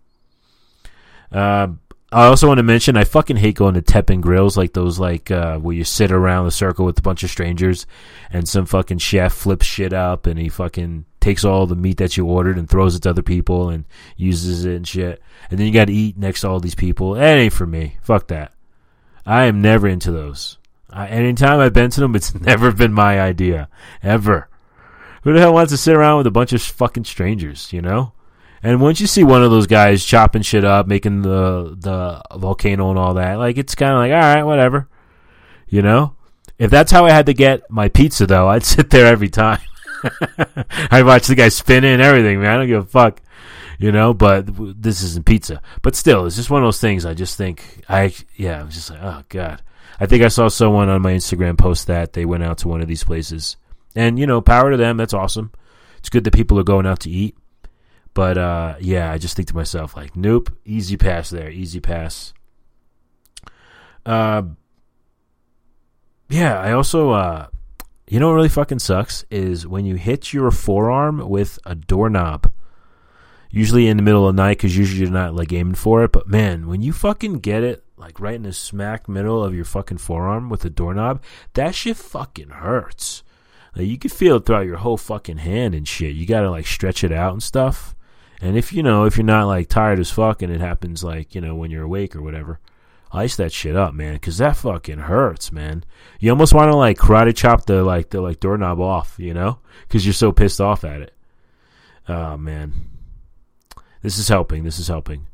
Uh, 1.31 1.67
I 2.11 2.25
also 2.25 2.47
want 2.47 2.57
to 2.57 2.63
mention 2.63 2.97
I 2.97 3.03
fucking 3.03 3.37
hate 3.37 3.55
going 3.55 3.75
to 3.75 3.83
Teppan 3.83 4.19
Grills 4.19 4.57
like 4.57 4.73
those 4.73 4.97
like 4.97 5.29
uh, 5.29 5.59
where 5.59 5.75
you 5.75 5.83
sit 5.83 6.11
around 6.11 6.45
the 6.45 6.51
circle 6.51 6.85
with 6.85 6.97
a 6.97 7.03
bunch 7.03 7.21
of 7.21 7.29
strangers 7.29 7.85
and 8.31 8.49
some 8.49 8.65
fucking 8.65 8.97
chef 8.97 9.31
flips 9.31 9.67
shit 9.67 9.93
up 9.93 10.25
and 10.25 10.39
he 10.39 10.49
fucking 10.49 11.05
takes 11.19 11.43
all 11.43 11.65
the 11.65 11.75
meat 11.75 11.97
that 11.97 12.17
you 12.17 12.25
ordered 12.25 12.57
and 12.57 12.69
throws 12.69 12.95
it 12.95 13.03
to 13.03 13.09
other 13.09 13.21
people 13.21 13.69
and 13.69 13.85
uses 14.17 14.65
it 14.65 14.75
and 14.75 14.87
shit. 14.87 15.21
And 15.49 15.59
then 15.59 15.67
you 15.67 15.73
got 15.73 15.85
to 15.85 15.93
eat 15.93 16.17
next 16.17 16.41
to 16.41 16.49
all 16.49 16.59
these 16.59 16.75
people. 16.75 17.13
That 17.13 17.37
ain't 17.37 17.53
for 17.53 17.65
me. 17.65 17.97
Fuck 18.01 18.27
that. 18.27 18.53
I 19.25 19.45
am 19.45 19.61
never 19.61 19.87
into 19.87 20.11
those. 20.11 20.57
I, 20.89 21.07
anytime 21.07 21.59
I've 21.59 21.73
been 21.73 21.91
to 21.91 22.01
them, 22.01 22.15
it's 22.15 22.33
never 22.33 22.71
been 22.71 22.93
my 22.93 23.19
idea 23.19 23.69
ever. 24.01 24.49
Who 25.23 25.33
the 25.33 25.39
hell 25.39 25.53
wants 25.53 25.71
to 25.71 25.77
sit 25.77 25.95
around 25.95 26.17
with 26.17 26.27
a 26.27 26.31
bunch 26.31 26.53
of 26.53 26.61
fucking 26.61 27.05
strangers? 27.05 27.73
You 27.73 27.81
know. 27.81 28.13
And 28.61 28.81
once 28.81 28.99
you 28.99 29.07
see 29.07 29.23
one 29.23 29.41
of 29.41 29.51
those 29.51 29.67
guys 29.67 30.03
chopping 30.03 30.41
shit 30.41 30.65
up, 30.65 30.87
making 30.87 31.21
the 31.21 31.77
the 31.79 32.21
volcano 32.37 32.89
and 32.89 32.99
all 32.99 33.13
that, 33.13 33.35
like 33.35 33.57
it's 33.57 33.75
kind 33.75 33.93
of 33.93 33.99
like, 33.99 34.11
all 34.11 34.35
right, 34.35 34.43
whatever, 34.43 34.87
you 35.67 35.81
know. 35.81 36.15
If 36.57 36.69
that's 36.69 36.91
how 36.91 37.05
I 37.05 37.11
had 37.11 37.27
to 37.27 37.33
get 37.33 37.69
my 37.71 37.87
pizza, 37.87 38.25
though, 38.25 38.49
I'd 38.49 38.65
sit 38.65 38.89
there 38.89 39.05
every 39.05 39.29
time. 39.29 39.61
I 40.91 41.03
watch 41.03 41.27
the 41.27 41.35
guy 41.35 41.49
spinning 41.49 41.93
and 41.93 42.01
everything, 42.01 42.41
man. 42.41 42.51
I 42.51 42.57
don't 42.57 42.67
give 42.67 42.83
a 42.83 42.87
fuck, 42.87 43.21
you 43.77 43.91
know. 43.91 44.13
But 44.13 44.47
this 44.81 45.01
isn't 45.03 45.25
pizza. 45.25 45.61
But 45.81 45.95
still, 45.95 46.25
it's 46.25 46.35
just 46.35 46.49
one 46.49 46.61
of 46.63 46.67
those 46.67 46.81
things. 46.81 47.05
I 47.05 47.13
just 47.13 47.37
think, 47.37 47.83
I 47.89 48.13
yeah, 48.35 48.61
I 48.61 48.63
was 48.63 48.75
just 48.75 48.89
like, 48.89 49.01
oh 49.01 49.23
god. 49.29 49.61
I 49.99 50.05
think 50.05 50.23
I 50.23 50.29
saw 50.29 50.47
someone 50.47 50.87
on 50.87 51.01
my 51.01 51.11
Instagram 51.11 51.57
post 51.57 51.87
that 51.87 52.13
they 52.13 52.23
went 52.23 52.43
out 52.43 52.59
to 52.59 52.69
one 52.69 52.81
of 52.81 52.87
these 52.87 53.03
places, 53.03 53.57
and 53.95 54.17
you 54.17 54.25
know, 54.25 54.41
power 54.41 54.71
to 54.71 54.77
them. 54.77 54.97
That's 54.97 55.13
awesome. 55.13 55.51
It's 55.97 56.09
good 56.09 56.23
that 56.23 56.33
people 56.33 56.57
are 56.59 56.63
going 56.63 56.85
out 56.85 57.01
to 57.01 57.09
eat. 57.09 57.37
But 58.13 58.37
uh, 58.37 58.75
yeah, 58.79 59.11
I 59.11 59.17
just 59.17 59.35
think 59.35 59.47
to 59.49 59.55
myself 59.55 59.95
like, 59.95 60.15
nope, 60.15 60.49
easy 60.65 60.97
pass 60.97 61.29
there, 61.29 61.49
easy 61.49 61.79
pass. 61.79 62.33
Uh, 64.05 64.43
yeah, 66.29 66.59
I 66.59 66.71
also, 66.73 67.11
uh, 67.11 67.47
you 68.09 68.19
know, 68.19 68.27
what 68.27 68.35
really 68.35 68.49
fucking 68.49 68.79
sucks 68.79 69.23
is 69.29 69.67
when 69.67 69.85
you 69.85 69.95
hit 69.95 70.33
your 70.33 70.49
forearm 70.49 71.29
with 71.29 71.59
a 71.63 71.75
doorknob. 71.75 72.51
Usually 73.51 73.87
in 73.87 73.97
the 73.97 74.03
middle 74.03 74.27
of 74.27 74.35
the 74.35 74.41
night, 74.41 74.57
because 74.57 74.75
usually 74.75 75.01
you're 75.01 75.11
not 75.11 75.35
like 75.35 75.53
aiming 75.53 75.75
for 75.75 76.03
it. 76.03 76.11
But 76.11 76.27
man, 76.27 76.67
when 76.67 76.81
you 76.81 76.91
fucking 76.91 77.39
get 77.39 77.63
it 77.63 77.83
like 77.97 78.19
right 78.19 78.35
in 78.35 78.43
the 78.43 78.53
smack 78.53 79.07
middle 79.07 79.43
of 79.43 79.53
your 79.53 79.65
fucking 79.65 79.99
forearm 79.99 80.49
with 80.49 80.65
a 80.65 80.69
doorknob, 80.71 81.21
that 81.53 81.75
shit 81.75 81.97
fucking 81.97 82.49
hurts. 82.49 83.23
Like 83.75 83.87
you 83.87 83.99
can 83.99 84.09
feel 84.09 84.37
it 84.37 84.45
throughout 84.45 84.65
your 84.65 84.77
whole 84.77 84.97
fucking 84.97 85.37
hand 85.37 85.75
and 85.75 85.87
shit. 85.87 86.15
You 86.15 86.25
gotta 86.25 86.49
like 86.49 86.65
stretch 86.65 87.03
it 87.03 87.11
out 87.11 87.33
and 87.33 87.43
stuff. 87.43 87.95
And 88.41 88.57
if 88.57 88.73
you 88.73 88.81
know, 88.81 89.05
if 89.05 89.17
you're 89.17 89.25
not 89.25 89.47
like 89.47 89.67
tired 89.67 89.99
as 89.99 90.09
fuck 90.09 90.41
and 90.41 90.51
it 90.51 90.61
happens 90.61 91.03
like, 91.03 91.35
you 91.35 91.41
know, 91.41 91.55
when 91.55 91.69
you're 91.69 91.83
awake 91.83 92.15
or 92.15 92.21
whatever, 92.21 92.59
ice 93.11 93.35
that 93.37 93.51
shit 93.51 93.75
up, 93.75 93.93
man, 93.93 94.19
cuz 94.19 94.37
that 94.37 94.57
fucking 94.57 94.99
hurts, 94.99 95.51
man. 95.51 95.83
You 96.19 96.31
almost 96.31 96.53
want 96.53 96.71
to 96.71 96.77
like 96.77 96.97
karate 96.97 97.35
chop 97.35 97.65
the 97.65 97.83
like 97.83 98.09
the 98.09 98.21
like 98.21 98.39
doorknob 98.39 98.79
off, 98.79 99.15
you 99.17 99.33
know? 99.33 99.59
Cuz 99.89 100.05
you're 100.05 100.13
so 100.13 100.31
pissed 100.31 100.61
off 100.61 100.83
at 100.83 101.01
it. 101.01 101.13
Oh, 102.07 102.37
man. 102.37 102.73
This 104.01 104.17
is 104.17 104.29
helping. 104.29 104.63
This 104.63 104.79
is 104.79 104.87
helping. 104.87 105.27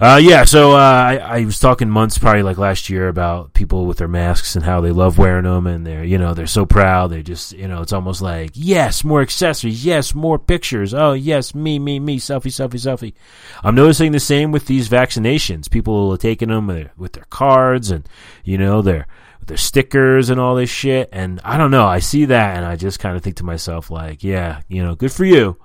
Uh, 0.00 0.20
yeah, 0.20 0.42
so 0.42 0.72
uh, 0.72 0.76
I, 0.76 1.16
I 1.18 1.44
was 1.44 1.60
talking 1.60 1.88
months, 1.88 2.18
probably 2.18 2.42
like 2.42 2.58
last 2.58 2.90
year, 2.90 3.06
about 3.06 3.54
people 3.54 3.86
with 3.86 3.98
their 3.98 4.08
masks 4.08 4.56
and 4.56 4.64
how 4.64 4.80
they 4.80 4.90
love 4.90 5.18
wearing 5.18 5.44
them, 5.44 5.68
and 5.68 5.86
they're 5.86 6.02
you 6.02 6.18
know 6.18 6.34
they're 6.34 6.48
so 6.48 6.66
proud. 6.66 7.12
They 7.12 7.22
just 7.22 7.52
you 7.52 7.68
know 7.68 7.80
it's 7.80 7.92
almost 7.92 8.20
like 8.20 8.50
yes, 8.54 9.04
more 9.04 9.22
accessories, 9.22 9.84
yes, 9.84 10.12
more 10.12 10.36
pictures. 10.38 10.94
Oh 10.94 11.12
yes, 11.12 11.54
me, 11.54 11.78
me, 11.78 12.00
me, 12.00 12.18
selfie, 12.18 12.46
selfie, 12.46 12.74
selfie. 12.74 13.14
I'm 13.62 13.76
noticing 13.76 14.10
the 14.10 14.18
same 14.18 14.50
with 14.50 14.66
these 14.66 14.88
vaccinations. 14.88 15.70
People 15.70 16.10
are 16.12 16.18
taking 16.18 16.48
them 16.48 16.66
with 16.96 17.12
their 17.12 17.26
cards, 17.30 17.92
and 17.92 18.08
you 18.42 18.58
know 18.58 18.82
they're 18.82 19.06
their 19.46 19.56
stickers 19.56 20.30
and 20.30 20.40
all 20.40 20.56
this 20.56 20.70
shit. 20.70 21.08
And 21.12 21.40
I 21.44 21.56
don't 21.56 21.70
know. 21.70 21.86
I 21.86 21.98
see 22.00 22.24
that 22.26 22.56
and 22.56 22.64
I 22.64 22.76
just 22.76 22.98
kind 22.98 23.16
of 23.16 23.22
think 23.22 23.36
to 23.36 23.44
myself, 23.44 23.90
like, 23.90 24.24
yeah, 24.24 24.60
you 24.68 24.82
know, 24.82 24.94
good 24.94 25.12
for 25.12 25.24
you, 25.24 25.58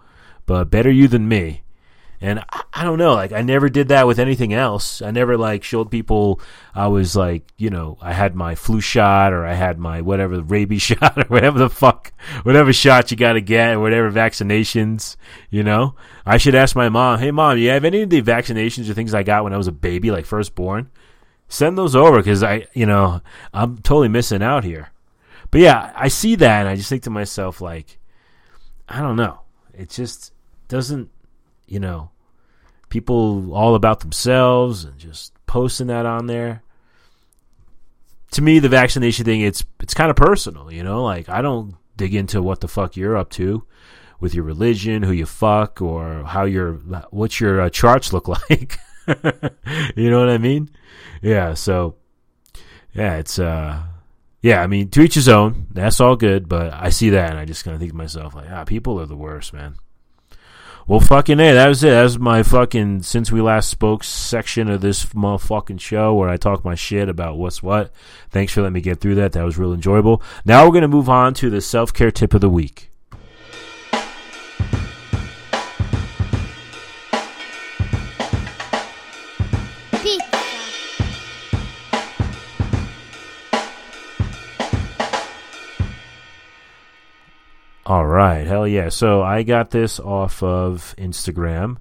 but 0.45 0.65
better 0.65 0.91
you 0.91 1.07
than 1.07 1.27
me. 1.27 1.63
And 2.21 2.39
I, 2.51 2.63
I, 2.73 2.83
don't 2.83 2.97
know, 2.97 3.13
like 3.13 3.31
I 3.31 3.41
never 3.41 3.69
did 3.69 3.87
that 3.89 4.05
with 4.05 4.19
anything 4.19 4.53
else. 4.53 5.01
I 5.01 5.11
never 5.11 5.37
like 5.37 5.63
showed 5.63 5.89
people 5.89 6.41
I 6.75 6.87
was 6.87 7.15
like, 7.15 7.43
you 7.57 7.69
know, 7.69 7.97
I 8.01 8.11
had 8.11 8.35
my 8.35 8.55
flu 8.55 8.81
shot 8.81 9.31
or 9.31 9.45
I 9.45 9.53
had 9.53 9.79
my 9.79 10.01
whatever 10.01 10.35
the 10.35 10.43
rabies 10.43 10.81
shot 10.83 11.17
or 11.17 11.23
whatever 11.25 11.57
the 11.57 11.69
fuck, 11.69 12.11
whatever 12.43 12.73
shot 12.73 13.11
you 13.11 13.17
got 13.17 13.33
to 13.33 13.41
get 13.41 13.75
or 13.75 13.79
whatever 13.79 14.11
vaccinations, 14.11 15.15
you 15.49 15.63
know. 15.63 15.95
I 16.25 16.37
should 16.37 16.55
ask 16.55 16.75
my 16.75 16.89
mom, 16.89 17.19
hey 17.19 17.31
mom, 17.31 17.57
you 17.57 17.69
have 17.69 17.85
any 17.85 18.01
of 18.01 18.09
the 18.09 18.21
vaccinations 18.21 18.89
or 18.89 18.93
things 18.93 19.13
I 19.13 19.23
got 19.23 19.43
when 19.43 19.53
I 19.53 19.57
was 19.57 19.67
a 19.67 19.71
baby, 19.71 20.11
like 20.11 20.25
firstborn? 20.25 20.89
Send 21.47 21.77
those 21.77 21.95
over 21.95 22.17
because 22.17 22.43
I, 22.43 22.67
you 22.73 22.85
know, 22.85 23.21
I'm 23.53 23.77
totally 23.77 24.09
missing 24.09 24.43
out 24.43 24.63
here. 24.63 24.91
But 25.51 25.61
yeah, 25.61 25.93
I 25.95 26.09
see 26.09 26.35
that 26.35 26.59
and 26.59 26.69
I 26.69 26.75
just 26.75 26.89
think 26.89 27.03
to 27.03 27.09
myself, 27.09 27.61
like, 27.61 27.97
I 28.87 29.01
don't 29.01 29.15
know. 29.15 29.41
It 29.73 29.89
just 29.89 30.33
doesn't 30.67 31.09
you 31.69 31.79
know, 31.79 32.11
people 32.89 33.53
all 33.53 33.75
about 33.75 34.01
themselves 34.01 34.83
and 34.83 34.97
just 34.97 35.33
posting 35.45 35.87
that 35.87 36.05
on 36.05 36.27
there. 36.27 36.63
To 38.31 38.41
me, 38.41 38.59
the 38.59 38.69
vaccination 38.69 39.25
thing, 39.25 39.41
it's 39.41 39.63
it's 39.79 39.93
kind 39.93 40.09
of 40.09 40.15
personal, 40.15 40.71
you 40.71 40.83
know. 40.83 41.03
Like 41.03 41.29
I 41.29 41.41
don't 41.41 41.75
dig 41.97 42.13
into 42.13 42.41
what 42.41 42.61
the 42.61 42.67
fuck 42.67 42.95
you're 42.95 43.17
up 43.17 43.29
to 43.31 43.63
with 44.19 44.33
your 44.33 44.43
religion, 44.43 45.03
who 45.03 45.11
you 45.11 45.25
fuck, 45.25 45.81
or 45.81 46.23
how 46.23 46.43
your 46.43 46.73
what's 47.09 47.39
your 47.39 47.61
uh, 47.61 47.69
charts 47.69 48.13
look 48.13 48.27
like. 48.49 48.77
you 49.95 50.09
know 50.11 50.19
what 50.19 50.29
I 50.29 50.37
mean? 50.37 50.69
Yeah. 51.21 51.55
So 51.55 51.95
yeah, 52.93 53.17
it's 53.17 53.39
uh 53.39 53.81
yeah. 54.41 54.61
I 54.61 54.67
mean, 54.67 54.89
to 54.89 55.01
each 55.01 55.15
his 55.15 55.29
own. 55.29 55.67
That's 55.71 55.99
all 55.99 56.15
good, 56.15 56.47
but 56.47 56.73
I 56.73 56.89
see 56.89 57.11
that 57.11 57.31
and 57.31 57.39
I 57.39 57.45
just 57.45 57.63
kind 57.63 57.73
of 57.73 57.79
think 57.79 57.91
to 57.91 57.97
myself 57.97 58.35
like, 58.35 58.49
ah, 58.51 58.63
people 58.63 58.99
are 58.99 59.05
the 59.05 59.15
worst, 59.15 59.53
man. 59.53 59.75
Well, 60.87 60.99
fucking 60.99 61.37
hey, 61.37 61.53
that 61.53 61.67
was 61.67 61.83
it. 61.83 61.91
That 61.91 62.03
was 62.03 62.17
my 62.17 62.41
fucking 62.41 63.03
since 63.03 63.31
we 63.31 63.41
last 63.41 63.69
spoke 63.69 64.03
section 64.03 64.69
of 64.69 64.81
this 64.81 65.05
motherfucking 65.07 65.79
show 65.79 66.15
where 66.15 66.29
I 66.29 66.37
talk 66.37 66.65
my 66.65 66.75
shit 66.75 67.09
about 67.09 67.37
what's 67.37 67.61
what. 67.61 67.91
Thanks 68.29 68.53
for 68.53 68.61
letting 68.61 68.73
me 68.73 68.81
get 68.81 68.99
through 68.99 69.15
that. 69.15 69.33
That 69.33 69.45
was 69.45 69.57
real 69.57 69.73
enjoyable. 69.73 70.21
Now 70.45 70.65
we're 70.65 70.73
gonna 70.73 70.87
move 70.87 71.09
on 71.09 71.33
to 71.35 71.49
the 71.49 71.61
self 71.61 71.93
care 71.93 72.11
tip 72.11 72.33
of 72.33 72.41
the 72.41 72.49
week. 72.49 72.88
All 87.89 88.05
right, 88.05 88.45
hell 88.45 88.67
yeah. 88.67 88.89
So 88.89 89.23
I 89.23 89.41
got 89.41 89.71
this 89.71 89.99
off 89.99 90.43
of 90.43 90.93
Instagram 90.99 91.77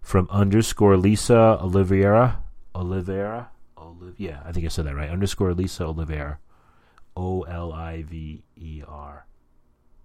from 0.00 0.26
underscore 0.28 0.96
Lisa 0.96 1.36
Oliveira. 1.36 2.42
Oliveira? 2.74 3.48
Oliv- 3.78 4.14
yeah, 4.16 4.40
I 4.44 4.50
think 4.50 4.66
I 4.66 4.70
said 4.70 4.86
that 4.86 4.96
right. 4.96 5.08
Underscore 5.08 5.54
Lisa 5.54 5.84
Oliveira. 5.84 6.40
O 7.16 7.42
L 7.42 7.72
I 7.72 8.02
V 8.02 8.42
E 8.56 8.82
R 8.88 9.24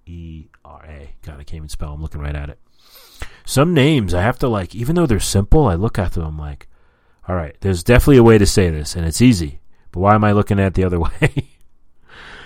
E 0.06 0.46
R 0.64 0.86
A. 0.88 1.16
God, 1.24 1.40
I 1.40 1.44
can't 1.44 1.56
even 1.56 1.70
spell. 1.70 1.92
I'm 1.92 2.04
looking 2.04 2.22
right 2.22 2.36
at 2.36 2.52
it. 2.52 2.60
Some 3.44 3.74
names 3.74 4.14
I 4.14 4.22
have 4.22 4.38
to 4.40 4.48
like, 4.48 4.76
even 4.76 4.96
though 4.96 5.08
they're 5.08 5.20
simple, 5.20 5.66
I 5.66 5.74
look 5.74 5.98
at 5.98 6.12
them. 6.12 6.24
I'm 6.24 6.38
like, 6.38 6.68
all 7.28 7.36
right, 7.36 7.58
there's 7.62 7.84
definitely 7.84 8.18
a 8.18 8.24
way 8.24 8.38
to 8.38 8.46
say 8.46 8.70
this, 8.70 8.96
and 8.96 9.08
it's 9.08 9.24
easy. 9.24 9.60
But 9.92 10.02
why 10.02 10.14
am 10.14 10.24
I 10.24 10.34
looking 10.34 10.60
at 10.60 10.68
it 10.68 10.74
the 10.76 10.84
other 10.84 11.00
way? 11.00 11.50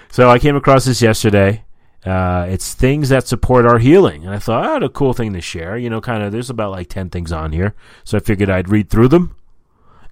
so 0.10 0.30
I 0.30 0.40
came 0.40 0.56
across 0.56 0.86
this 0.86 1.02
yesterday 1.02 1.66
uh, 2.06 2.48
it's 2.50 2.74
things 2.74 3.10
that 3.10 3.28
support 3.28 3.66
our 3.66 3.78
healing. 3.78 4.26
And 4.26 4.34
I 4.34 4.40
thought, 4.40 4.82
oh, 4.82 4.86
a 4.86 4.90
cool 4.90 5.14
thing 5.14 5.34
to 5.34 5.42
share. 5.42 5.78
You 5.78 5.90
know, 5.90 6.02
kind 6.02 6.24
of, 6.24 6.32
there's 6.32 6.50
about 6.50 6.72
like 6.72 6.90
10 6.90 7.10
things 7.10 7.32
on 7.32 7.52
here. 7.52 7.76
So 8.04 8.18
I 8.18 8.22
figured 8.22 8.50
I'd 8.50 8.70
read 8.70 8.90
through 8.90 9.10
them 9.10 9.36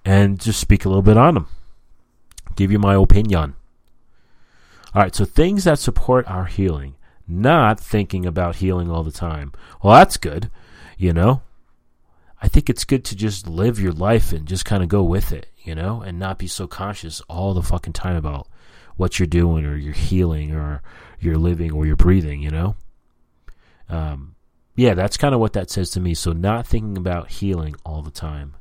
and 0.04 0.40
just 0.40 0.60
speak 0.60 0.84
a 0.84 0.88
little 0.88 1.02
bit 1.02 1.16
on 1.16 1.34
them, 1.34 1.48
give 2.56 2.70
you 2.70 2.78
my 2.78 2.94
opinion. 2.94 3.54
All 4.94 5.02
right, 5.02 5.14
so 5.14 5.24
things 5.24 5.64
that 5.64 5.78
support 5.78 6.26
our 6.26 6.46
healing, 6.46 6.96
not 7.28 7.78
thinking 7.78 8.26
about 8.26 8.56
healing 8.56 8.90
all 8.90 9.04
the 9.04 9.12
time. 9.12 9.52
Well, 9.82 9.94
that's 9.94 10.16
good, 10.16 10.50
you 10.96 11.12
know. 11.12 11.42
I 12.42 12.48
think 12.48 12.70
it's 12.70 12.84
good 12.84 13.04
to 13.04 13.16
just 13.16 13.46
live 13.46 13.78
your 13.78 13.92
life 13.92 14.32
and 14.32 14.48
just 14.48 14.64
kind 14.64 14.82
of 14.82 14.88
go 14.88 15.02
with 15.02 15.30
it, 15.30 15.46
you 15.62 15.74
know, 15.74 16.00
and 16.00 16.18
not 16.18 16.38
be 16.38 16.46
so 16.46 16.66
conscious 16.66 17.20
all 17.28 17.52
the 17.52 17.62
fucking 17.62 17.92
time 17.92 18.16
about 18.16 18.48
what 19.00 19.18
you're 19.18 19.26
doing 19.26 19.64
or 19.64 19.76
you're 19.76 19.94
healing 19.94 20.54
or 20.54 20.82
you're 21.18 21.38
living 21.38 21.72
or 21.72 21.86
you're 21.86 21.96
breathing, 21.96 22.42
you 22.42 22.50
know? 22.50 22.76
Um, 23.88 24.36
yeah, 24.76 24.92
that's 24.92 25.16
kind 25.16 25.34
of 25.34 25.40
what 25.40 25.54
that 25.54 25.70
says 25.70 25.90
to 25.92 26.00
me. 26.00 26.12
So 26.12 26.32
not 26.32 26.66
thinking 26.66 26.98
about 26.98 27.30
healing 27.30 27.74
all 27.84 28.02
the 28.02 28.10
time. 28.10 28.56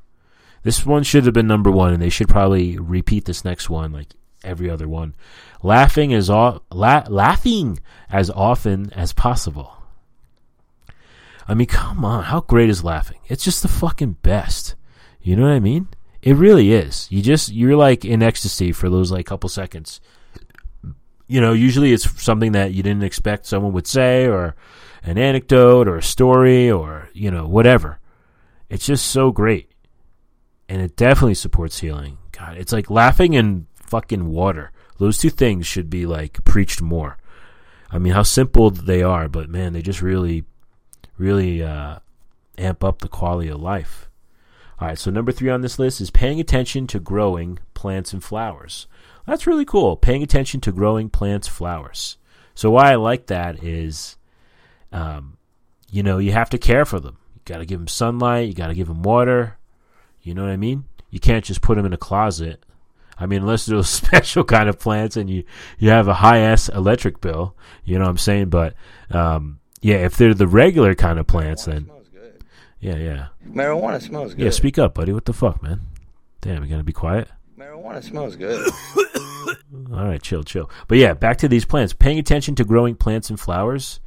This 0.63 0.85
one 0.85 1.03
should 1.03 1.25
have 1.25 1.33
been 1.33 1.47
number 1.47 1.69
one, 1.69 1.93
and 1.93 2.01
they 2.01 2.09
should 2.09 2.29
probably 2.29 2.77
repeat 2.77 3.25
this 3.25 3.43
next 3.43 3.69
one 3.69 3.91
like 3.91 4.07
every 4.41 4.69
other 4.69 4.87
one. 4.87 5.13
Laughing 5.61 6.13
as 6.13 6.29
o- 6.29 6.61
la- 6.71 7.05
laughing 7.09 7.79
as 8.09 8.29
often 8.29 8.93
as 8.93 9.11
possible. 9.11 9.83
I 11.49 11.53
mean, 11.53 11.67
come 11.67 12.05
on, 12.05 12.23
how 12.23 12.41
great 12.41 12.69
is 12.69 12.83
laughing? 12.83 13.19
It's 13.27 13.43
just 13.43 13.61
the 13.61 13.67
fucking 13.67 14.17
best. 14.21 14.75
You 15.21 15.35
know 15.35 15.43
what 15.43 15.51
I 15.51 15.59
mean? 15.59 15.89
It 16.21 16.35
really 16.35 16.71
is. 16.71 17.07
You 17.11 17.21
just 17.21 17.51
you're 17.51 17.75
like 17.75 18.05
in 18.05 18.23
ecstasy 18.23 18.71
for 18.71 18.89
those 18.89 19.11
like 19.11 19.25
couple 19.25 19.49
seconds 19.49 19.99
you 21.29 21.39
know, 21.39 21.53
usually 21.53 21.93
it's 21.93 22.21
something 22.21 22.53
that 22.53 22.73
you 22.73 22.81
didn't 22.81 23.03
expect 23.03 23.45
someone 23.45 23.71
would 23.71 23.85
say 23.85 24.25
or 24.25 24.55
an 25.03 25.19
anecdote 25.19 25.87
or 25.87 25.97
a 25.97 26.03
story 26.03 26.71
or, 26.71 27.07
you 27.13 27.29
know, 27.29 27.47
whatever. 27.47 27.99
It's 28.67 28.87
just 28.87 29.07
so 29.07 29.31
great. 29.31 29.71
And 30.67 30.81
it 30.81 30.97
definitely 30.97 31.35
supports 31.35 31.79
healing. 31.79 32.17
God, 32.31 32.57
it's 32.57 32.73
like 32.73 32.89
laughing 32.89 33.35
and 33.35 33.67
fucking 33.75 34.27
water. 34.27 34.71
Those 34.97 35.19
two 35.19 35.29
things 35.29 35.67
should 35.67 35.89
be 35.89 36.07
like 36.07 36.43
preached 36.45 36.81
more. 36.81 37.17
I 37.91 37.99
mean, 37.99 38.13
how 38.13 38.23
simple 38.23 38.71
they 38.71 39.03
are, 39.03 39.29
but 39.29 39.49
man, 39.49 39.73
they 39.73 39.83
just 39.83 40.01
really, 40.01 40.45
really 41.19 41.61
uh, 41.61 41.99
amp 42.57 42.83
up 42.83 42.99
the 42.99 43.07
quality 43.07 43.49
of 43.49 43.61
life. 43.61 44.09
All 44.79 44.87
right, 44.87 44.97
so 44.97 45.11
number 45.11 45.31
three 45.31 45.49
on 45.49 45.61
this 45.61 45.77
list 45.77 46.01
is 46.01 46.09
paying 46.09 46.39
attention 46.39 46.87
to 46.87 46.99
growing 46.99 47.59
plants 47.75 48.13
and 48.13 48.23
flowers. 48.23 48.87
That's 49.29 49.45
really 49.45 49.65
cool. 49.65 49.95
Paying 49.95 50.23
attention 50.23 50.59
to 50.61 50.71
growing 50.71 51.09
plants, 51.09 51.47
flowers. 51.47 52.17
So 52.55 52.71
why 52.71 52.91
I 52.91 52.95
like 52.95 53.27
that 53.27 53.63
is, 53.63 54.17
um, 54.91 55.37
you 55.91 56.01
know, 56.01 56.17
you 56.17 56.31
have 56.31 56.49
to 56.49 56.57
care 56.57 56.83
for 56.83 56.99
them. 56.99 57.17
You 57.35 57.41
got 57.45 57.59
to 57.59 57.65
give 57.65 57.79
them 57.79 57.87
sunlight. 57.87 58.47
You 58.47 58.55
got 58.55 58.67
to 58.67 58.73
give 58.73 58.87
them 58.87 59.03
water. 59.03 59.57
You 60.23 60.33
know 60.33 60.41
what 60.41 60.51
I 60.51 60.57
mean? 60.57 60.85
You 61.11 61.19
can't 61.19 61.45
just 61.45 61.61
put 61.61 61.75
them 61.75 61.85
in 61.85 61.93
a 61.93 61.97
closet. 61.97 62.63
I 63.19 63.27
mean, 63.27 63.41
unless 63.41 63.67
they're 63.67 63.77
those 63.77 63.89
special 63.89 64.43
kind 64.43 64.67
of 64.67 64.79
plants 64.79 65.15
and 65.15 65.29
you, 65.29 65.43
you 65.77 65.89
have 65.89 66.07
a 66.07 66.15
high 66.15 66.39
ass 66.39 66.67
electric 66.67 67.21
bill. 67.21 67.55
You 67.85 67.99
know 67.99 68.05
what 68.05 68.11
I'm 68.11 68.17
saying? 68.17 68.49
But 68.49 68.73
um, 69.11 69.59
yeah, 69.81 69.97
if 69.97 70.17
they're 70.17 70.33
the 70.33 70.47
regular 70.47 70.95
kind 70.95 71.19
of 71.19 71.27
plants, 71.27 71.65
then 71.65 71.91
yeah, 72.79 72.95
yeah. 72.95 73.27
Marijuana 73.47 74.01
smells 74.01 74.33
good. 74.33 74.45
Yeah, 74.45 74.51
speak 74.51 74.79
up, 74.79 74.95
buddy. 74.95 75.13
What 75.13 75.25
the 75.25 75.33
fuck, 75.33 75.61
man? 75.61 75.81
Damn, 76.41 76.63
you 76.63 76.69
gotta 76.69 76.83
be 76.83 76.93
quiet. 76.93 77.27
Marijuana 77.57 78.01
smells 78.03 78.35
good. 78.37 78.65
All 79.93 80.05
right, 80.05 80.21
chill, 80.21 80.43
chill. 80.43 80.69
But 80.87 80.97
yeah, 80.97 81.13
back 81.13 81.37
to 81.37 81.47
these 81.47 81.65
plants. 81.65 81.93
Paying 81.93 82.19
attention 82.19 82.55
to 82.55 82.65
growing 82.65 82.95
plants 82.95 83.29
and 83.29 83.39
flowers. 83.39 83.99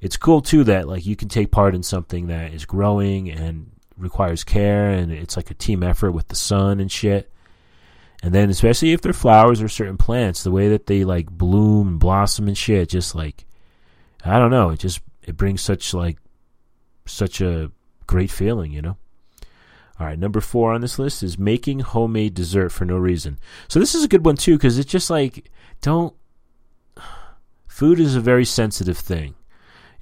It's 0.00 0.16
cool 0.16 0.40
too 0.40 0.64
that 0.64 0.88
like 0.88 1.06
you 1.06 1.16
can 1.16 1.28
take 1.28 1.50
part 1.50 1.74
in 1.74 1.82
something 1.82 2.26
that 2.26 2.52
is 2.52 2.64
growing 2.66 3.30
and 3.30 3.70
requires 3.96 4.44
care, 4.44 4.90
and 4.90 5.12
it's 5.12 5.36
like 5.36 5.50
a 5.50 5.54
team 5.54 5.82
effort 5.82 6.12
with 6.12 6.28
the 6.28 6.36
sun 6.36 6.80
and 6.80 6.90
shit. 6.90 7.30
And 8.22 8.34
then, 8.34 8.50
especially 8.50 8.92
if 8.92 9.02
they're 9.02 9.12
flowers 9.12 9.60
or 9.60 9.68
certain 9.68 9.96
plants, 9.96 10.42
the 10.42 10.50
way 10.50 10.68
that 10.70 10.86
they 10.86 11.04
like 11.04 11.30
bloom 11.30 11.88
and 11.88 12.00
blossom 12.00 12.48
and 12.48 12.56
shit, 12.56 12.88
just 12.88 13.14
like 13.14 13.44
I 14.24 14.38
don't 14.38 14.50
know, 14.50 14.70
it 14.70 14.78
just 14.78 15.00
it 15.22 15.36
brings 15.36 15.62
such 15.62 15.94
like 15.94 16.18
such 17.06 17.40
a 17.40 17.70
great 18.06 18.30
feeling, 18.30 18.72
you 18.72 18.82
know. 18.82 18.96
All 19.98 20.06
right, 20.06 20.18
number 20.18 20.40
four 20.40 20.72
on 20.72 20.80
this 20.80 20.98
list 20.98 21.22
is 21.22 21.38
making 21.38 21.80
homemade 21.80 22.34
dessert 22.34 22.70
for 22.70 22.84
no 22.84 22.96
reason. 22.96 23.38
So 23.68 23.78
this 23.78 23.94
is 23.94 24.02
a 24.02 24.08
good 24.08 24.24
one 24.24 24.36
too 24.36 24.56
because 24.56 24.78
it's 24.78 24.90
just 24.90 25.10
like 25.10 25.50
don't. 25.80 26.14
Food 27.68 28.00
is 28.00 28.14
a 28.14 28.20
very 28.20 28.44
sensitive 28.44 28.98
thing. 28.98 29.34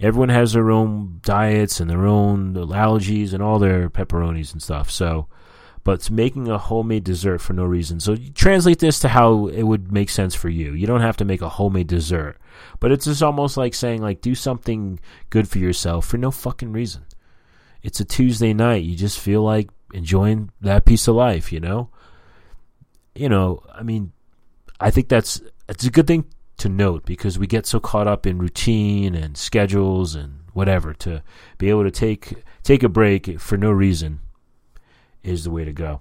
Everyone 0.01 0.31
has 0.31 0.55
their 0.55 0.71
own 0.71 1.21
diets 1.23 1.79
and 1.79 1.89
their 1.89 2.07
own 2.07 2.55
allergies 2.55 3.33
and 3.33 3.43
all 3.43 3.59
their 3.59 3.89
pepperonis 3.89 4.53
and 4.53 4.63
stuff. 4.63 4.91
So, 4.91 5.29
but 5.85 5.93
it's 5.93 6.11
making 6.11 6.49
a 6.49 6.59
homemade 6.59 7.05
dessert 7.05 7.39
for 7.39 7.53
no 7.53 7.65
reason. 7.65 8.01
So 8.01 8.17
translate 8.35 8.79
this 8.79 8.99
to 9.01 9.09
how 9.09 9.47
it 9.47 9.63
would 9.63 9.93
make 9.93 10.11
sense 10.11 10.35
for 10.35 10.49
you. 10.49 10.73
You 10.73 10.87
don't 10.87 11.03
have 11.03 11.19
to 11.19 11.25
make 11.25 11.41
a 11.41 11.49
homemade 11.49 11.87
dessert, 11.87 12.39
but 12.81 12.91
it's 12.91 13.05
just 13.05 13.23
almost 13.23 13.57
like 13.57 13.75
saying 13.75 14.03
like 14.03 14.21
do 14.21 14.35
something 14.35 14.99
good 15.31 15.49
for 15.49 15.59
yourself 15.59 16.07
for 16.07 16.19
no 16.19 16.31
fucking 16.31 16.73
reason. 16.73 17.05
It's 17.83 18.01
a 18.01 18.05
Tuesday 18.05 18.53
night. 18.53 18.85
You 18.85 18.97
just 18.97 19.19
feel 19.19 19.43
like 19.43 19.71
enjoying 19.93 20.51
that 20.61 20.85
piece 20.85 21.09
of 21.09 21.15
life, 21.15 21.53
you 21.53 21.61
know? 21.61 21.91
You 23.15 23.29
know, 23.29 23.63
I 23.73 23.83
mean, 23.83 24.13
I 24.81 24.91
think 24.91 25.09
that's 25.09 25.41
it's 25.69 25.85
a 25.85 25.91
good 25.91 26.07
thing 26.07 26.25
to 26.59 26.69
note 26.69 27.05
because 27.05 27.39
we 27.39 27.47
get 27.47 27.67
so 27.67 27.81
caught 27.81 28.07
up 28.07 28.27
in 28.27 28.39
routine 28.39 29.15
and 29.15 29.37
schedules 29.37 30.15
and 30.15 30.41
whatever 30.53 30.93
to 30.95 31.23
be 31.59 31.71
able 31.71 31.85
to 31.85 31.91
take 31.91 32.35
take 32.63 32.83
a 32.83 32.89
break 32.89 33.41
for 33.41 33.57
no 33.57 33.71
reason 33.71 34.21
is 35.23 35.45
the 35.45 35.51
way 35.51 35.65
to 35.65 35.73
go. 35.73 36.01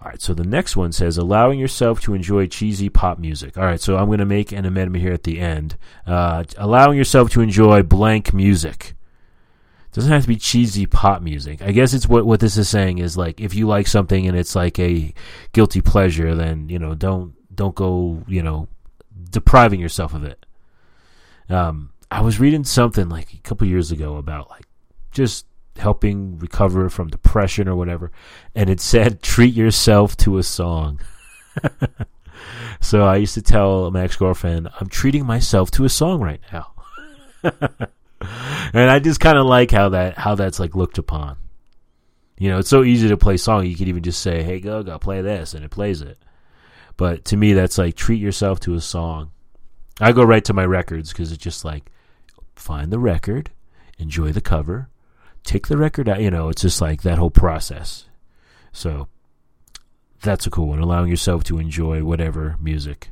All 0.00 0.08
right, 0.08 0.20
so 0.20 0.34
the 0.34 0.44
next 0.44 0.76
one 0.76 0.90
says 0.90 1.16
allowing 1.16 1.60
yourself 1.60 2.00
to 2.02 2.14
enjoy 2.14 2.48
cheesy 2.48 2.88
pop 2.88 3.20
music. 3.20 3.56
All 3.56 3.64
right, 3.64 3.80
so 3.80 3.96
I'm 3.96 4.06
going 4.06 4.18
to 4.18 4.24
make 4.24 4.50
an 4.50 4.64
amendment 4.64 5.04
here 5.04 5.12
at 5.12 5.22
the 5.22 5.38
end. 5.38 5.76
Uh, 6.04 6.42
allowing 6.58 6.98
yourself 6.98 7.30
to 7.30 7.40
enjoy 7.40 7.84
blank 7.84 8.34
music. 8.34 8.94
Doesn't 9.92 10.10
have 10.10 10.22
to 10.22 10.28
be 10.28 10.36
cheesy 10.36 10.86
pop 10.86 11.20
music. 11.20 11.60
I 11.60 11.70
guess 11.72 11.92
it's 11.92 12.08
what 12.08 12.24
what 12.24 12.40
this 12.40 12.56
is 12.56 12.68
saying 12.68 12.98
is 12.98 13.16
like 13.16 13.40
if 13.40 13.54
you 13.54 13.66
like 13.66 13.86
something 13.86 14.26
and 14.26 14.36
it's 14.36 14.56
like 14.56 14.78
a 14.78 15.12
guilty 15.52 15.82
pleasure, 15.82 16.34
then 16.34 16.70
you 16.70 16.78
know 16.78 16.94
don't 16.94 17.34
don't 17.54 17.74
go 17.74 18.22
you 18.26 18.42
know 18.42 18.68
depriving 19.30 19.80
yourself 19.80 20.14
of 20.14 20.24
it. 20.24 20.46
Um, 21.50 21.90
I 22.10 22.22
was 22.22 22.40
reading 22.40 22.64
something 22.64 23.10
like 23.10 23.34
a 23.34 23.38
couple 23.38 23.66
years 23.66 23.92
ago 23.92 24.16
about 24.16 24.48
like 24.48 24.66
just 25.10 25.44
helping 25.76 26.38
recover 26.38 26.88
from 26.88 27.08
depression 27.08 27.68
or 27.68 27.76
whatever, 27.76 28.10
and 28.54 28.70
it 28.70 28.80
said 28.80 29.22
treat 29.22 29.54
yourself 29.54 30.16
to 30.18 30.38
a 30.38 30.42
song. 30.42 31.00
so 32.80 33.04
I 33.04 33.16
used 33.16 33.34
to 33.34 33.42
tell 33.42 33.90
my 33.90 34.04
ex 34.04 34.16
girlfriend, 34.16 34.70
I'm 34.80 34.88
treating 34.88 35.26
myself 35.26 35.70
to 35.72 35.84
a 35.84 35.90
song 35.90 36.22
right 36.22 36.40
now. 36.50 36.72
and 38.72 38.90
I 38.90 38.98
just 38.98 39.20
kind 39.20 39.38
of 39.38 39.46
like 39.46 39.70
how 39.70 39.90
that 39.90 40.18
how 40.18 40.34
that's 40.34 40.60
like 40.60 40.74
looked 40.74 40.98
upon. 40.98 41.36
You 42.38 42.48
know, 42.50 42.58
it's 42.58 42.70
so 42.70 42.82
easy 42.82 43.08
to 43.08 43.16
play 43.16 43.36
song. 43.36 43.66
You 43.66 43.76
could 43.76 43.88
even 43.88 44.02
just 44.02 44.20
say, 44.20 44.42
"Hey, 44.42 44.60
go 44.60 44.82
go 44.82 44.98
play 44.98 45.20
this," 45.22 45.54
and 45.54 45.64
it 45.64 45.70
plays 45.70 46.00
it. 46.00 46.18
But 46.96 47.24
to 47.26 47.36
me, 47.36 47.52
that's 47.52 47.78
like 47.78 47.94
treat 47.94 48.20
yourself 48.20 48.60
to 48.60 48.74
a 48.74 48.80
song. 48.80 49.30
I 50.00 50.12
go 50.12 50.24
right 50.24 50.44
to 50.46 50.54
my 50.54 50.64
records 50.64 51.12
because 51.12 51.32
it's 51.32 51.42
just 51.42 51.64
like 51.64 51.90
find 52.54 52.92
the 52.92 52.98
record, 52.98 53.50
enjoy 53.98 54.32
the 54.32 54.40
cover, 54.40 54.88
take 55.44 55.68
the 55.68 55.76
record 55.76 56.08
out. 56.08 56.20
You 56.20 56.30
know, 56.30 56.48
it's 56.48 56.62
just 56.62 56.80
like 56.80 57.02
that 57.02 57.18
whole 57.18 57.30
process. 57.30 58.06
So 58.72 59.08
that's 60.22 60.46
a 60.46 60.50
cool 60.50 60.68
one, 60.68 60.78
allowing 60.78 61.10
yourself 61.10 61.44
to 61.44 61.58
enjoy 61.58 62.04
whatever 62.04 62.56
music. 62.60 63.10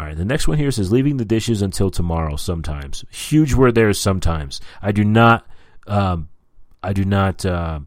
All 0.00 0.06
right, 0.06 0.16
the 0.16 0.24
next 0.24 0.48
one 0.48 0.56
here 0.56 0.70
says 0.70 0.90
leaving 0.90 1.18
the 1.18 1.26
dishes 1.26 1.60
until 1.60 1.90
tomorrow. 1.90 2.36
Sometimes, 2.36 3.04
huge 3.10 3.52
word 3.52 3.74
there 3.74 3.90
is 3.90 3.98
sometimes. 3.98 4.58
I 4.80 4.92
do 4.92 5.04
not, 5.04 5.46
um, 5.86 6.30
I 6.82 6.94
do 6.94 7.04
not 7.04 7.44
uh, 7.44 7.80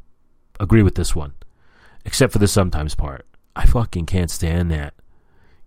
agree 0.59 0.83
with 0.83 0.93
this 0.93 1.15
one, 1.15 1.33
except 2.05 2.31
for 2.31 2.37
the 2.37 2.47
sometimes 2.47 2.93
part. 2.93 3.25
I 3.55 3.65
fucking 3.65 4.05
can't 4.05 4.29
stand 4.29 4.69
that. 4.69 4.93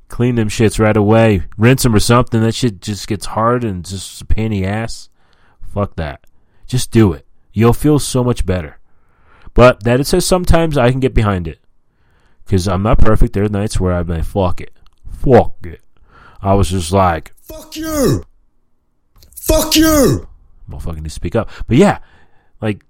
Clean 0.06 0.36
them 0.36 0.48
shits 0.48 0.78
right 0.78 0.96
away. 0.96 1.42
Rinse 1.58 1.82
them 1.82 1.96
or 1.96 1.98
something. 1.98 2.40
That 2.40 2.54
shit 2.54 2.80
just 2.80 3.08
gets 3.08 3.26
hard 3.26 3.64
and 3.64 3.84
just 3.84 4.22
a 4.22 4.24
pain 4.24 4.52
in 4.52 4.62
the 4.62 4.66
ass. 4.66 5.08
Fuck 5.62 5.96
that. 5.96 6.28
Just 6.68 6.92
do 6.92 7.12
it. 7.12 7.26
You'll 7.52 7.72
feel 7.72 7.98
so 7.98 8.22
much 8.22 8.46
better. 8.46 8.78
But 9.52 9.82
that 9.82 9.98
it 9.98 10.06
says 10.06 10.24
sometimes 10.24 10.78
I 10.78 10.92
can 10.92 11.00
get 11.00 11.12
behind 11.12 11.48
it. 11.48 11.58
Because 12.44 12.68
I'm 12.68 12.84
not 12.84 13.00
perfect. 13.00 13.32
There 13.32 13.42
are 13.42 13.48
nights 13.48 13.80
where 13.80 13.94
I'm 13.94 14.06
like, 14.06 14.22
fuck 14.22 14.60
it. 14.60 14.72
Fuck 15.10 15.66
it. 15.66 15.80
I 16.40 16.54
was 16.54 16.70
just 16.70 16.92
like, 16.92 17.32
Fuck 17.42 17.76
you! 17.76 18.24
Fuck 19.34 19.76
you! 19.76 20.28
motherfucking 20.68 20.96
need 20.96 21.04
to 21.04 21.10
speak 21.10 21.36
up. 21.36 21.50
But 21.66 21.76
yeah, 21.76 21.98
like 22.60 22.84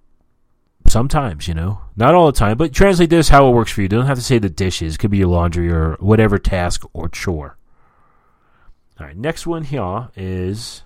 sometimes, 0.86 1.48
you 1.48 1.54
know, 1.54 1.80
not 1.96 2.14
all 2.14 2.26
the 2.26 2.38
time, 2.38 2.56
but 2.56 2.72
translate 2.72 3.10
this 3.10 3.28
how 3.28 3.48
it 3.48 3.52
works 3.54 3.72
for 3.72 3.80
you. 3.80 3.84
You 3.84 3.88
don't 3.90 4.06
have 4.06 4.18
to 4.18 4.24
say 4.24 4.38
the 4.38 4.48
dishes. 4.48 4.94
It 4.94 4.98
could 4.98 5.10
be 5.10 5.18
your 5.18 5.28
laundry 5.28 5.70
or 5.70 5.96
whatever 6.00 6.38
task 6.38 6.84
or 6.92 7.08
chore. 7.08 7.56
All 8.98 9.06
right, 9.06 9.16
next 9.16 9.46
one 9.46 9.64
here 9.64 10.08
is 10.16 10.82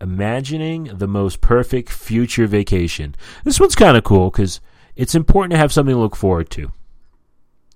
imagining 0.00 0.84
the 0.84 1.06
most 1.06 1.40
perfect 1.40 1.90
future 1.90 2.46
vacation. 2.46 3.14
This 3.44 3.60
one's 3.60 3.76
kind 3.76 3.96
of 3.96 4.02
cool 4.02 4.30
because 4.30 4.60
it's 4.96 5.14
important 5.14 5.52
to 5.52 5.58
have 5.58 5.72
something 5.72 5.94
to 5.94 6.00
look 6.00 6.16
forward 6.16 6.50
to. 6.50 6.72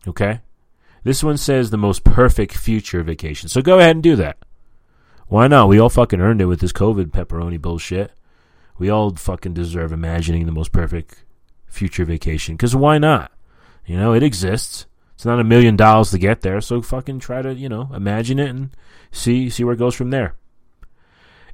Okay? 0.08 0.40
This 1.04 1.22
one 1.22 1.36
says 1.36 1.70
the 1.70 1.76
most 1.76 2.02
perfect 2.02 2.56
future 2.56 3.02
vacation. 3.02 3.48
So 3.48 3.62
go 3.62 3.78
ahead 3.78 3.96
and 3.96 4.02
do 4.02 4.16
that. 4.16 4.38
Why 5.28 5.48
not? 5.48 5.68
We 5.68 5.78
all 5.78 5.90
fucking 5.90 6.20
earned 6.20 6.40
it 6.40 6.46
with 6.46 6.60
this 6.60 6.72
COVID 6.72 7.06
pepperoni 7.06 7.60
bullshit. 7.60 8.10
We 8.78 8.90
all 8.90 9.14
fucking 9.14 9.54
deserve 9.54 9.92
imagining 9.92 10.46
the 10.46 10.52
most 10.52 10.72
perfect 10.72 11.24
future 11.66 12.04
vacation. 12.04 12.56
Because 12.56 12.74
why 12.74 12.98
not? 12.98 13.30
You 13.86 13.96
know, 13.96 14.14
it 14.14 14.22
exists. 14.22 14.86
It's 15.14 15.26
not 15.26 15.40
a 15.40 15.44
million 15.44 15.76
dollars 15.76 16.10
to 16.10 16.18
get 16.18 16.40
there, 16.40 16.60
so 16.60 16.82
fucking 16.82 17.20
try 17.20 17.42
to, 17.42 17.54
you 17.54 17.68
know, 17.68 17.90
imagine 17.94 18.38
it 18.38 18.48
and 18.48 18.70
see 19.12 19.48
see 19.48 19.62
where 19.62 19.74
it 19.74 19.78
goes 19.78 19.94
from 19.94 20.10
there. 20.10 20.34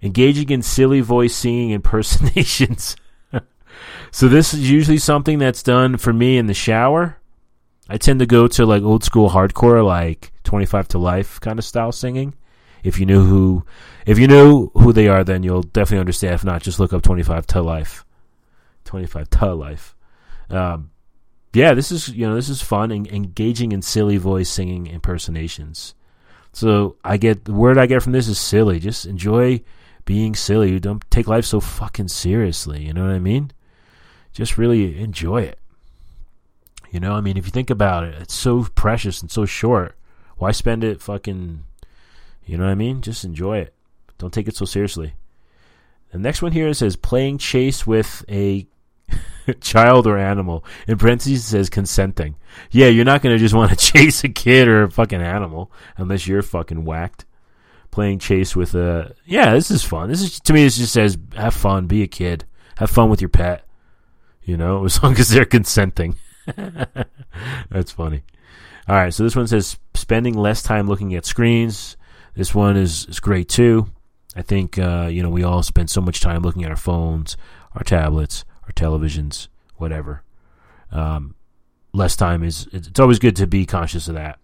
Engaging 0.01 0.49
in 0.49 0.63
silly 0.63 1.01
voice 1.01 1.35
singing 1.35 1.71
impersonations. 1.71 2.97
so 4.11 4.29
this 4.29 4.55
is 4.55 4.71
usually 4.71 4.97
something 4.97 5.39
that's 5.39 5.63
done 5.63 5.99
for 5.99 6.13
me 6.13 6.39
in 6.39 6.47
the 6.47 6.55
shower. 6.55 7.20
I 7.91 7.97
tend 7.97 8.21
to 8.21 8.27
go 8.27 8.47
to 8.47 8.65
like 8.65 8.85
old 8.85 9.03
school 9.03 9.31
hardcore, 9.31 9.85
like 9.85 10.31
25 10.45 10.87
to 10.89 10.99
life 10.99 11.41
kind 11.41 11.59
of 11.59 11.65
style 11.65 11.91
singing. 11.91 12.35
If 12.85 13.01
you 13.01 13.05
knew 13.05 13.25
who, 13.25 13.65
if 14.07 14.17
you 14.17 14.29
know 14.29 14.71
who 14.75 14.93
they 14.93 15.09
are, 15.09 15.25
then 15.25 15.43
you'll 15.43 15.65
definitely 15.65 15.99
understand. 15.99 16.35
If 16.35 16.45
not, 16.45 16.63
just 16.63 16.79
look 16.79 16.93
up 16.93 17.03
25 17.03 17.49
to 17.49 17.63
life. 17.63 18.05
25 18.85 19.31
to 19.31 19.55
life. 19.55 19.97
Um, 20.51 20.91
yeah, 21.53 21.75
this 21.75 21.91
is 21.91 22.09
you 22.09 22.29
know 22.29 22.37
this 22.37 22.49
is 22.49 22.63
fun 22.63 22.91
and 22.93 23.07
engaging 23.09 23.73
in 23.73 23.83
silly 23.83 24.19
voice 24.19 24.49
singing 24.49 24.87
impersonations. 24.87 25.95
So 26.53 26.97
I 27.05 27.17
get 27.17 27.45
the 27.45 27.53
word 27.53 27.79
I 27.79 27.87
get 27.87 28.03
from 28.03 28.13
this 28.13 28.29
is 28.29 28.39
silly. 28.39 28.79
Just 28.79 29.07
enjoy 29.07 29.63
being 30.05 30.35
silly. 30.35 30.79
Don't 30.81 31.09
take 31.11 31.29
life 31.29 31.45
so 31.45 31.61
fucking 31.61 32.09
seriously. 32.09 32.85
You 32.85 32.93
know 32.93 33.03
what 33.03 33.15
I 33.15 33.19
mean? 33.19 33.53
Just 34.33 34.59
really 34.59 35.01
enjoy 35.01 35.43
it. 35.43 35.60
You 36.91 37.01
know, 37.01 37.15
I 37.15 37.21
mean, 37.21 37.37
if 37.37 37.45
you 37.47 37.53
think 37.53 37.71
about 37.71 38.05
it, 38.05 38.15
it's 38.21 38.35
so 38.35 38.65
precious 38.75 39.21
and 39.21 39.31
so 39.31 39.47
short. 39.47 39.97
Why 40.37 40.51
spend 40.51 40.83
it 40.83 41.01
fucking? 41.01 41.65
You 42.45 42.59
know 42.59 42.65
what 42.65 42.73
I 42.73 42.75
mean? 42.75 43.01
Just 43.01 43.25
enjoy 43.25 43.59
it. 43.59 43.75
Don't 44.19 44.33
take 44.33 44.49
it 44.49 44.57
so 44.57 44.65
seriously. 44.65 45.15
The 46.13 46.19
next 46.19 46.43
one 46.43 46.53
here 46.53 46.73
says 46.75 46.97
playing 46.97 47.39
chase 47.39 47.87
with 47.87 48.25
a 48.29 48.67
child 49.61 50.07
or 50.07 50.19
animal. 50.19 50.65
In 50.89 50.99
parentheses, 50.99 51.45
it 51.45 51.49
says 51.49 51.71
consenting. 51.71 52.37
Yeah, 52.71 52.89
you're 52.89 53.05
not 53.05 53.23
going 53.23 53.35
to 53.35 53.39
just 53.39 53.55
want 53.55 53.71
to 53.71 53.77
chase 53.93 54.25
a 54.25 54.29
kid 54.29 54.67
or 54.67 54.85
a 54.85 54.91
fucking 54.91 55.23
animal 55.23 55.71
unless 55.97 56.27
you're 56.27 56.43
fucking 56.43 56.85
whacked. 56.85 57.25
Playing 57.91 58.19
chase 58.19 58.55
with 58.55 58.75
a. 58.75 59.15
Yeah, 59.27 59.53
this 59.55 59.71
is 59.71 59.83
fun. 59.83 60.09
This 60.09 60.23
is, 60.23 60.41
to 60.41 60.53
me, 60.53 60.65
this 60.65 60.79
just 60.79 60.93
says 60.93 61.19
have 61.35 61.55
fun, 61.55 61.87
be 61.87 62.03
a 62.03 62.07
kid, 62.07 62.45
have 62.77 62.91
fun 62.91 63.11
with 63.11 63.21
your 63.21 63.31
pet. 63.31 63.67
You 64.43 64.57
know, 64.57 64.85
as 64.85 65.03
long 65.03 65.17
as 65.19 65.29
they're 65.29 65.45
consenting. 65.45 66.17
That's 67.71 67.93
funny. 67.93 68.23
All 68.89 68.97
right, 68.97 69.15
so 69.15 69.23
this 69.23 69.37
one 69.37 69.47
says 69.47 69.79
spending 69.95 70.35
less 70.35 70.63
time 70.63 70.89
looking 70.89 71.15
at 71.15 71.25
screens. 71.27 71.97
This 72.35 72.55
one 72.55 72.77
is, 72.77 73.07
is 73.07 73.21
great 73.21 73.49
too. 73.49 73.89
I 74.35 74.43
think, 74.43 74.79
uh, 74.79 75.09
you 75.11 75.23
know, 75.23 75.31
we 75.31 75.43
all 75.43 75.63
spend 75.63 75.91
so 75.91 76.01
much 76.01 76.21
time 76.21 76.43
looking 76.43 76.65
at 76.65 76.71
our 76.71 76.77
phones, 76.77 77.37
our 77.75 77.83
tablets, 77.83 78.45
our 78.65 78.73
televisions, 78.73 79.49
whatever. 79.77 80.23
Um, 80.93 81.35
less 81.93 82.17
time 82.17 82.43
is, 82.43 82.69
it's 82.73 83.01
always 83.01 83.19
good 83.19 83.37
to 83.37 83.47
be 83.47 83.67
conscious 83.67 84.09
of 84.09 84.15
that. 84.15 84.39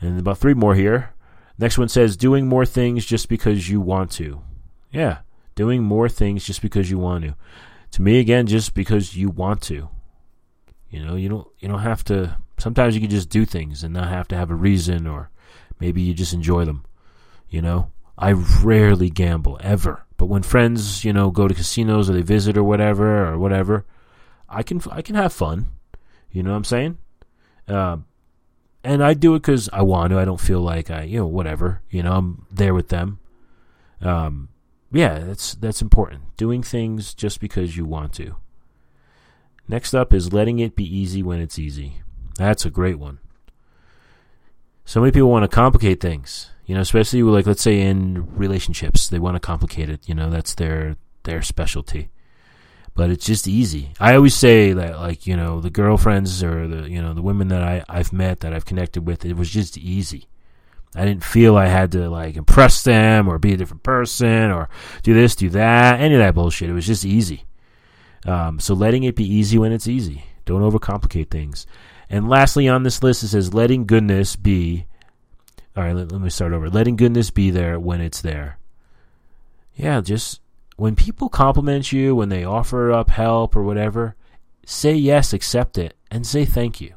And 0.00 0.18
about 0.18 0.38
three 0.38 0.54
more 0.54 0.74
here. 0.74 1.12
Next 1.58 1.76
one 1.76 1.88
says 1.88 2.16
doing 2.16 2.46
more 2.46 2.64
things 2.64 3.04
just 3.04 3.28
because 3.28 3.68
you 3.68 3.80
want 3.80 4.12
to. 4.12 4.42
Yeah, 4.92 5.18
doing 5.54 5.82
more 5.82 6.08
things 6.08 6.44
just 6.44 6.62
because 6.62 6.90
you 6.90 6.98
want 6.98 7.24
to. 7.24 7.34
To 7.92 8.02
me, 8.02 8.20
again, 8.20 8.46
just 8.46 8.74
because 8.74 9.16
you 9.16 9.28
want 9.28 9.62
to. 9.62 9.88
You 10.90 11.04
know, 11.04 11.16
you 11.16 11.28
don't 11.28 11.46
you 11.58 11.68
don't 11.68 11.80
have 11.80 12.04
to. 12.04 12.36
Sometimes 12.58 12.94
you 12.94 13.00
can 13.00 13.10
just 13.10 13.28
do 13.28 13.44
things 13.44 13.84
and 13.84 13.94
not 13.94 14.08
have 14.08 14.28
to 14.28 14.36
have 14.36 14.50
a 14.50 14.54
reason, 14.54 15.06
or 15.06 15.30
maybe 15.78 16.00
you 16.00 16.14
just 16.14 16.32
enjoy 16.32 16.64
them. 16.64 16.84
You 17.48 17.62
know, 17.62 17.90
I 18.16 18.32
rarely 18.32 19.10
gamble 19.10 19.58
ever, 19.62 20.04
but 20.16 20.26
when 20.26 20.42
friends, 20.42 21.04
you 21.04 21.12
know, 21.12 21.30
go 21.30 21.46
to 21.46 21.54
casinos 21.54 22.10
or 22.10 22.14
they 22.14 22.22
visit 22.22 22.56
or 22.56 22.64
whatever 22.64 23.26
or 23.26 23.38
whatever, 23.38 23.84
I 24.48 24.62
can 24.62 24.80
I 24.90 25.02
can 25.02 25.14
have 25.14 25.32
fun. 25.32 25.68
You 26.30 26.42
know 26.42 26.50
what 26.50 26.56
I'm 26.56 26.64
saying? 26.64 26.98
Uh, 27.66 27.98
and 28.84 29.04
I 29.04 29.14
do 29.14 29.34
it 29.34 29.40
because 29.40 29.68
I 29.72 29.82
want 29.82 30.10
to. 30.10 30.18
I 30.18 30.24
don't 30.24 30.40
feel 30.40 30.60
like 30.60 30.90
I, 30.90 31.02
you 31.02 31.18
know, 31.18 31.26
whatever. 31.26 31.82
You 31.90 32.02
know, 32.02 32.12
I'm 32.12 32.46
there 32.50 32.74
with 32.74 32.88
them. 32.88 33.18
Um, 34.00 34.48
yeah, 34.92 35.18
that's 35.18 35.54
that's 35.54 35.82
important. 35.82 36.36
Doing 36.36 36.62
things 36.62 37.14
just 37.14 37.40
because 37.40 37.76
you 37.76 37.84
want 37.84 38.12
to. 38.14 38.36
Next 39.68 39.94
up 39.94 40.14
is 40.14 40.32
letting 40.32 40.58
it 40.58 40.74
be 40.74 40.84
easy 40.84 41.22
when 41.22 41.40
it's 41.40 41.58
easy. 41.58 42.00
That's 42.36 42.64
a 42.64 42.70
great 42.70 42.98
one. 42.98 43.18
So 44.84 45.00
many 45.00 45.12
people 45.12 45.30
want 45.30 45.42
to 45.42 45.54
complicate 45.54 46.00
things, 46.00 46.50
you 46.64 46.74
know, 46.74 46.80
especially 46.80 47.22
like 47.22 47.46
let's 47.46 47.60
say 47.62 47.80
in 47.82 48.34
relationships, 48.34 49.06
they 49.08 49.18
want 49.18 49.36
to 49.36 49.40
complicate 49.40 49.90
it. 49.90 50.08
You 50.08 50.14
know, 50.14 50.30
that's 50.30 50.54
their 50.54 50.96
their 51.24 51.42
specialty. 51.42 52.08
but 52.98 53.10
it's 53.10 53.26
just 53.26 53.46
easy. 53.46 53.92
I 54.00 54.16
always 54.16 54.34
say 54.34 54.72
that, 54.72 54.98
like 54.98 55.24
you 55.24 55.36
know, 55.36 55.60
the 55.60 55.70
girlfriends 55.70 56.42
or 56.42 56.66
the 56.66 56.90
you 56.90 57.00
know 57.00 57.14
the 57.14 57.22
women 57.22 57.46
that 57.48 57.62
I 57.62 57.84
I've 57.88 58.12
met 58.12 58.40
that 58.40 58.52
I've 58.52 58.64
connected 58.64 59.06
with, 59.06 59.24
it 59.24 59.36
was 59.36 59.50
just 59.50 59.78
easy. 59.78 60.26
I 60.96 61.04
didn't 61.04 61.22
feel 61.22 61.56
I 61.56 61.66
had 61.66 61.92
to 61.92 62.10
like 62.10 62.36
impress 62.36 62.82
them 62.82 63.28
or 63.28 63.38
be 63.38 63.52
a 63.52 63.56
different 63.56 63.84
person 63.84 64.50
or 64.50 64.68
do 65.04 65.14
this, 65.14 65.36
do 65.36 65.48
that, 65.50 66.00
any 66.00 66.14
of 66.14 66.20
that 66.20 66.34
bullshit. 66.34 66.70
It 66.70 66.72
was 66.72 66.86
just 66.88 67.04
easy. 67.04 67.44
Um, 68.28 68.60
so 68.60 68.74
letting 68.74 69.04
it 69.04 69.16
be 69.16 69.24
easy 69.24 69.58
when 69.58 69.72
it's 69.72 69.88
easy. 69.88 70.24
Don't 70.44 70.60
overcomplicate 70.60 71.30
things. 71.30 71.66
And 72.10 72.28
lastly 72.28 72.68
on 72.68 72.82
this 72.82 73.02
list, 73.02 73.22
it 73.22 73.28
says 73.28 73.54
letting 73.54 73.86
goodness 73.86 74.36
be. 74.36 74.86
All 75.74 75.82
right, 75.82 75.96
let, 75.96 76.12
let 76.12 76.20
me 76.20 76.28
start 76.28 76.52
over. 76.52 76.68
Letting 76.68 76.96
goodness 76.96 77.30
be 77.30 77.50
there 77.50 77.80
when 77.80 78.02
it's 78.02 78.20
there. 78.20 78.58
Yeah, 79.74 80.02
just 80.02 80.42
when 80.76 80.94
people 80.94 81.30
compliment 81.30 81.90
you, 81.90 82.14
when 82.14 82.28
they 82.28 82.44
offer 82.44 82.92
up 82.92 83.08
help 83.10 83.56
or 83.56 83.62
whatever, 83.62 84.14
say 84.66 84.92
yes, 84.92 85.32
accept 85.32 85.78
it, 85.78 85.96
and 86.10 86.26
say 86.26 86.44
thank 86.44 86.82
you. 86.82 86.94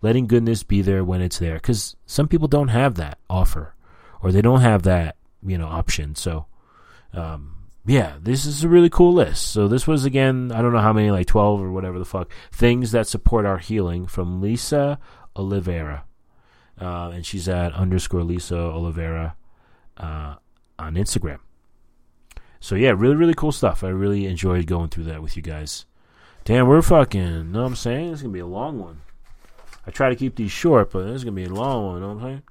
Letting 0.00 0.28
goodness 0.28 0.62
be 0.62 0.80
there 0.80 1.02
when 1.02 1.22
it's 1.22 1.38
there. 1.38 1.54
Because 1.54 1.96
some 2.06 2.28
people 2.28 2.46
don't 2.46 2.68
have 2.68 2.94
that 2.96 3.18
offer 3.28 3.74
or 4.22 4.30
they 4.30 4.42
don't 4.42 4.60
have 4.60 4.84
that, 4.84 5.16
you 5.44 5.58
know, 5.58 5.66
option. 5.66 6.14
So, 6.14 6.46
um, 7.12 7.53
yeah, 7.86 8.16
this 8.20 8.46
is 8.46 8.64
a 8.64 8.68
really 8.68 8.88
cool 8.88 9.12
list. 9.12 9.48
So 9.48 9.68
this 9.68 9.86
was 9.86 10.04
again, 10.04 10.50
I 10.52 10.62
don't 10.62 10.72
know 10.72 10.80
how 10.80 10.92
many, 10.92 11.10
like 11.10 11.26
twelve 11.26 11.60
or 11.60 11.70
whatever 11.70 11.98
the 11.98 12.04
fuck 12.04 12.30
things 12.50 12.92
that 12.92 13.06
support 13.06 13.44
our 13.44 13.58
healing 13.58 14.06
from 14.06 14.40
Lisa 14.40 14.98
Oliveira, 15.36 16.04
uh, 16.80 17.10
and 17.12 17.26
she's 17.26 17.48
at 17.48 17.72
underscore 17.74 18.24
Lisa 18.24 18.56
Oliveira 18.56 19.36
uh, 19.98 20.36
on 20.78 20.94
Instagram. 20.94 21.38
So 22.60 22.74
yeah, 22.74 22.94
really 22.96 23.16
really 23.16 23.34
cool 23.34 23.52
stuff. 23.52 23.84
I 23.84 23.88
really 23.88 24.24
enjoyed 24.24 24.66
going 24.66 24.88
through 24.88 25.04
that 25.04 25.22
with 25.22 25.36
you 25.36 25.42
guys. 25.42 25.84
Damn, 26.44 26.66
we're 26.66 26.82
fucking. 26.82 27.52
Know 27.52 27.60
what 27.62 27.68
I'm 27.68 27.76
saying? 27.76 28.12
It's 28.12 28.22
gonna 28.22 28.32
be 28.32 28.38
a 28.40 28.46
long 28.46 28.78
one. 28.78 29.02
I 29.86 29.90
try 29.90 30.08
to 30.08 30.16
keep 30.16 30.36
these 30.36 30.52
short, 30.52 30.90
but 30.90 31.06
it's 31.08 31.24
gonna 31.24 31.36
be 31.36 31.44
a 31.44 31.50
long 31.50 31.86
one. 31.86 32.00
Know 32.00 32.08
what 32.08 32.16
I'm 32.16 32.22
saying? 32.22 32.42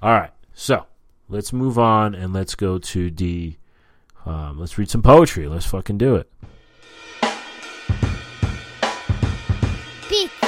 All 0.00 0.12
right, 0.12 0.30
so 0.54 0.86
let's 1.28 1.52
move 1.52 1.76
on 1.76 2.14
and 2.14 2.32
let's 2.32 2.54
go 2.54 2.78
to 2.78 3.10
the 3.10 3.56
um, 4.26 4.58
let's 4.58 4.76
read 4.76 4.90
some 4.90 5.02
poetry. 5.02 5.48
Let's 5.48 5.66
fucking 5.66 5.98
do 5.98 6.16
it. 6.16 6.30
Pizza. 10.08 10.46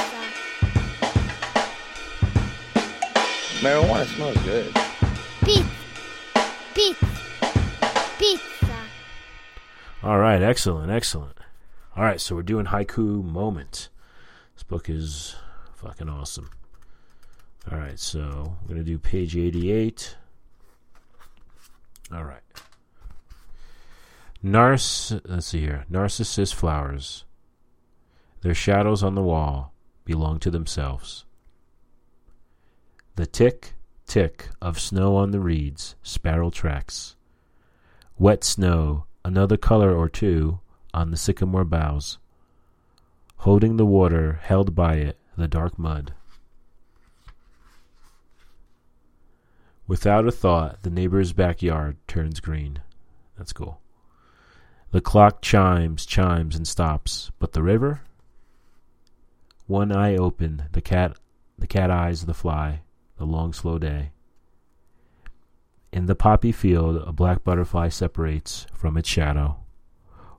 Marijuana 3.61 4.05
smells 4.15 4.37
good. 4.43 4.73
Pizza. 5.43 5.65
Pizza. 6.73 7.07
Pizza. 8.17 8.75
All 10.03 10.19
right, 10.19 10.41
excellent, 10.41 10.91
excellent. 10.91 11.37
All 11.95 12.03
right, 12.03 12.21
so 12.21 12.35
we're 12.35 12.43
doing 12.43 12.67
haiku 12.67 13.23
moment. 13.23 13.89
This 14.53 14.63
book 14.63 14.89
is 14.89 15.35
fucking 15.75 16.07
awesome. 16.07 16.49
All 17.71 17.77
right, 17.77 17.99
so 17.99 18.55
we're 18.61 18.69
gonna 18.69 18.83
do 18.83 18.97
page 18.97 19.35
eighty-eight. 19.35 20.15
All 22.13 22.23
right. 22.23 22.41
Nars, 24.41 25.13
let's 25.25 25.47
see 25.47 25.59
here. 25.59 25.85
Narcissus 25.89 26.53
flowers. 26.53 27.25
Their 28.41 28.53
shadows 28.53 29.03
on 29.03 29.15
the 29.15 29.21
wall 29.21 29.73
belong 30.05 30.39
to 30.39 30.49
themselves. 30.49 31.25
The 33.17 33.25
tick, 33.25 33.73
tick 34.07 34.49
of 34.61 34.79
snow 34.79 35.17
on 35.17 35.31
the 35.31 35.41
reeds, 35.41 35.95
sparrow 36.03 36.49
tracks. 36.49 37.17
Wet 38.17 38.45
snow, 38.45 39.05
another 39.25 39.57
color 39.57 39.93
or 39.93 40.07
two 40.07 40.61
on 40.93 41.11
the 41.11 41.17
sycamore 41.17 41.65
boughs. 41.65 42.17
Holding 43.39 43.75
the 43.75 43.85
water 43.85 44.39
held 44.41 44.73
by 44.73 44.95
it, 44.95 45.17
the 45.37 45.49
dark 45.49 45.77
mud. 45.77 46.13
Without 49.85 50.25
a 50.25 50.31
thought, 50.31 50.83
the 50.83 50.89
neighbor's 50.89 51.33
backyard 51.33 51.97
turns 52.07 52.39
green. 52.39 52.79
That's 53.37 53.51
cool. 53.51 53.81
The 54.91 55.01
clock 55.01 55.41
chimes, 55.41 56.05
chimes, 56.05 56.55
and 56.55 56.67
stops. 56.67 57.31
But 57.37 57.53
the 57.53 57.61
river? 57.61 58.01
One 59.67 59.91
eye 59.91 60.15
open, 60.15 60.63
the 60.71 60.81
cat 60.81 61.15
the 61.59 61.67
cat 61.67 61.91
eyes 61.91 62.25
the 62.25 62.33
fly, 62.33 62.81
the 63.17 63.25
long 63.25 63.53
slow 63.53 63.77
day. 63.77 64.11
In 65.91 66.05
the 66.05 66.15
poppy 66.15 66.51
field 66.51 67.03
a 67.05 67.11
black 67.11 67.43
butterfly 67.43 67.89
separates 67.89 68.65
from 68.73 68.97
its 68.97 69.09
shadow. 69.09 69.57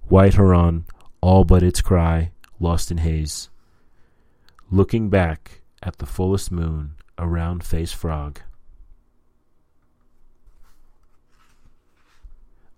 White 0.09 0.35
heron, 0.35 0.87
all 1.21 1.45
but 1.45 1.63
its 1.63 1.81
cry, 1.81 2.33
lost 2.59 2.91
in 2.91 2.99
haze. 2.99 3.51
Looking 4.71 5.11
back 5.11 5.63
at 5.83 5.99
the 5.99 6.07
fullest 6.07 6.51
moon, 6.51 6.95
a 7.19 7.29
round 7.29 7.65
faced 7.65 7.95
frog. 7.95 8.41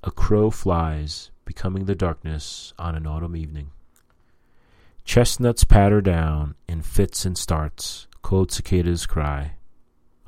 A 0.05 0.11
crow 0.11 0.51
flies, 0.51 1.32
becoming 1.53 1.85
the 1.85 1.95
darkness 1.95 2.73
on 2.79 2.95
an 2.95 3.07
autumn 3.07 3.37
evening. 3.37 3.71
Chestnuts 5.05 5.65
patter 5.65 6.01
down 6.01 6.55
in 6.67 6.81
fits 6.81 7.27
and 7.27 7.37
starts. 7.37 8.07
Cold 8.23 8.51
cicadas 8.51 9.05
cry. 9.05 9.57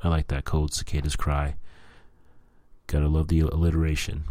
I 0.03 0.09
like 0.09 0.27
that 0.27 0.45
cold 0.45 0.71
cicadas 0.71 1.15
cry. 1.15 1.55
Gotta 2.85 3.07
love 3.07 3.29
the 3.29 3.39
alliteration. 3.39 4.25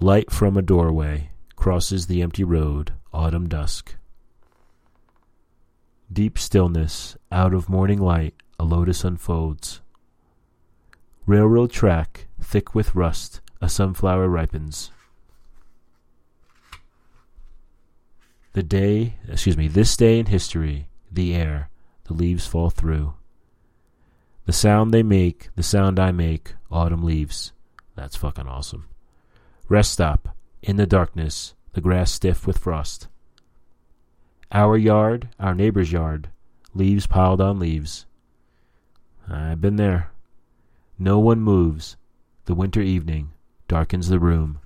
Light 0.00 0.30
from 0.30 0.56
a 0.56 0.62
doorway 0.62 1.28
crosses 1.56 2.06
the 2.06 2.22
empty 2.22 2.42
road, 2.42 2.94
autumn 3.12 3.46
dusk. 3.46 3.96
Deep 6.10 6.38
stillness, 6.38 7.18
out 7.30 7.52
of 7.52 7.68
morning 7.68 8.00
light, 8.00 8.34
a 8.58 8.64
lotus 8.64 9.04
unfolds. 9.04 9.82
Railroad 11.26 11.70
track, 11.70 12.28
thick 12.40 12.74
with 12.74 12.94
rust, 12.94 13.42
a 13.60 13.68
sunflower 13.68 14.30
ripens. 14.30 14.90
The 18.54 18.62
day, 18.62 19.16
excuse 19.28 19.56
me, 19.56 19.68
this 19.68 19.96
day 19.96 20.18
in 20.18 20.26
history, 20.26 20.88
the 21.10 21.34
air, 21.34 21.70
the 22.04 22.12
leaves 22.12 22.46
fall 22.46 22.68
through. 22.68 23.14
The 24.44 24.52
sound 24.52 24.92
they 24.92 25.02
make, 25.02 25.48
the 25.56 25.62
sound 25.62 25.98
I 25.98 26.12
make, 26.12 26.54
autumn 26.70 27.02
leaves. 27.02 27.52
That's 27.94 28.16
fucking 28.16 28.46
awesome. 28.46 28.88
Rest 29.68 29.92
stop, 29.92 30.36
in 30.62 30.76
the 30.76 30.86
darkness, 30.86 31.54
the 31.72 31.80
grass 31.80 32.12
stiff 32.12 32.46
with 32.46 32.58
frost. 32.58 33.08
Our 34.50 34.76
yard, 34.76 35.30
our 35.40 35.54
neighbor's 35.54 35.92
yard, 35.92 36.28
leaves 36.74 37.06
piled 37.06 37.40
on 37.40 37.58
leaves. 37.58 38.04
I've 39.28 39.62
been 39.62 39.76
there. 39.76 40.10
No 40.98 41.18
one 41.18 41.40
moves. 41.40 41.96
The 42.44 42.54
winter 42.54 42.82
evening 42.82 43.32
darkens 43.66 44.08
the 44.08 44.18
room. 44.18 44.58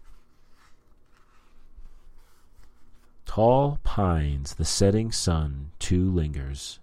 Tall 3.37 3.79
pines, 3.85 4.55
the 4.55 4.64
setting 4.64 5.12
sun 5.12 5.70
too 5.79 6.11
lingers. 6.11 6.81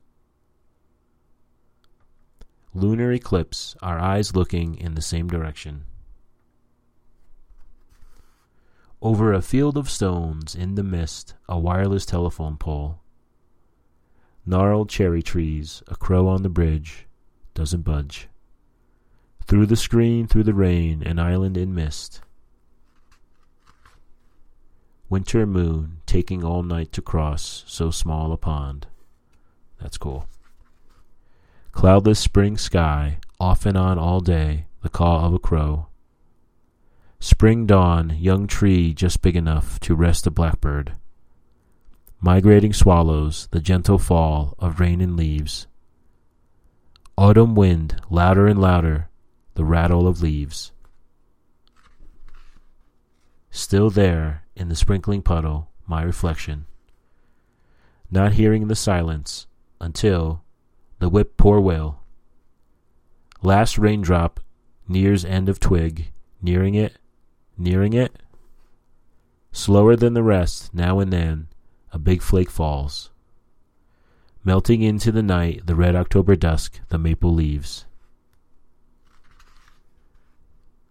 Lunar 2.76 3.12
eclipse, 3.12 3.76
our 3.82 3.98
eyes 3.98 4.36
looking 4.36 4.76
in 4.76 4.94
the 4.94 5.02
same 5.02 5.28
direction. 5.28 5.86
Over 9.02 9.34
a 9.34 9.42
field 9.42 9.78
of 9.78 9.90
stones, 9.90 10.54
in 10.54 10.76
the 10.76 10.84
mist, 10.84 11.34
a 11.50 11.58
wireless 11.58 12.06
telephone 12.06 12.58
pole. 12.58 13.00
Gnarled 14.46 14.90
cherry 14.90 15.24
trees, 15.24 15.82
a 15.88 15.96
crow 15.96 16.28
on 16.28 16.44
the 16.44 16.50
bridge, 16.50 17.08
doesn't 17.56 17.82
budge. 17.82 18.28
Through 19.48 19.66
the 19.66 19.76
screen, 19.76 20.28
through 20.28 20.44
the 20.44 20.54
rain, 20.54 21.02
an 21.02 21.18
island 21.18 21.58
in 21.58 21.74
mist. 21.74 22.22
Winter 25.14 25.46
moon, 25.46 26.00
taking 26.08 26.44
all 26.44 26.64
night 26.64 26.92
to 26.94 27.00
cross 27.00 27.64
so 27.68 27.92
small 27.92 28.32
a 28.32 28.36
pond. 28.36 28.88
That's 29.80 29.96
cool. 29.96 30.28
Cloudless 31.72 32.20
spring 32.20 32.58
sky, 32.58 33.20
off 33.40 33.68
and 33.68 33.78
on 33.78 34.00
all 34.00 34.22
day, 34.22 34.66
the 34.82 34.90
call 34.90 35.24
of 35.24 35.32
a 35.36 35.38
crow. 35.38 35.86
Spring 37.20 37.68
dawn, 37.68 38.18
young 38.18 38.48
tree 38.48 38.92
just 38.92 39.22
big 39.22 39.36
enough 39.36 39.80
to 39.82 39.94
rest 39.94 40.26
a 40.26 40.32
blackbird. 40.32 40.94
Migrating 42.20 42.74
swallows, 42.74 43.48
the 43.52 43.62
gentle 43.62 44.00
fall 44.00 44.56
of 44.58 44.80
rain 44.80 45.00
and 45.00 45.16
leaves. 45.16 45.68
Autumn 47.20 47.54
wind, 47.54 48.02
louder 48.10 48.48
and 48.48 48.60
louder, 48.60 49.10
the 49.54 49.64
rattle 49.64 50.08
of 50.08 50.24
leaves. 50.24 50.72
Still 53.56 53.92
there, 53.92 54.46
in 54.56 54.70
the 54.70 54.76
sprinkling 54.76 55.22
puddle, 55.22 55.70
my 55.86 56.02
reflection. 56.02 56.66
Not 58.10 58.34
hearing 58.34 58.68
the 58.68 58.76
silence 58.76 59.46
until 59.80 60.42
the 60.98 61.08
whip 61.08 61.38
poor 61.38 61.60
will. 61.60 62.00
Last 63.44 63.78
raindrop 63.78 64.40
nears 64.88 65.24
end 65.24 65.50
of 65.50 65.60
twig, 65.60 66.12
nearing 66.42 66.74
it, 66.74 66.98
nearing 67.56 67.94
it. 67.94 68.24
Slower 69.52 69.96
than 69.96 70.16
the 70.16 70.24
rest, 70.24 70.74
now 70.74 70.98
and 70.98 71.14
then, 71.14 71.48
a 71.92 72.00
big 72.00 72.24
flake 72.24 72.50
falls. 72.50 73.12
Melting 74.44 74.82
into 74.82 75.12
the 75.12 75.22
night, 75.22 75.68
the 75.68 75.76
red 75.76 75.96
October 75.96 76.36
dusk, 76.36 76.80
the 76.90 76.98
maple 76.98 77.32
leaves. 77.32 77.86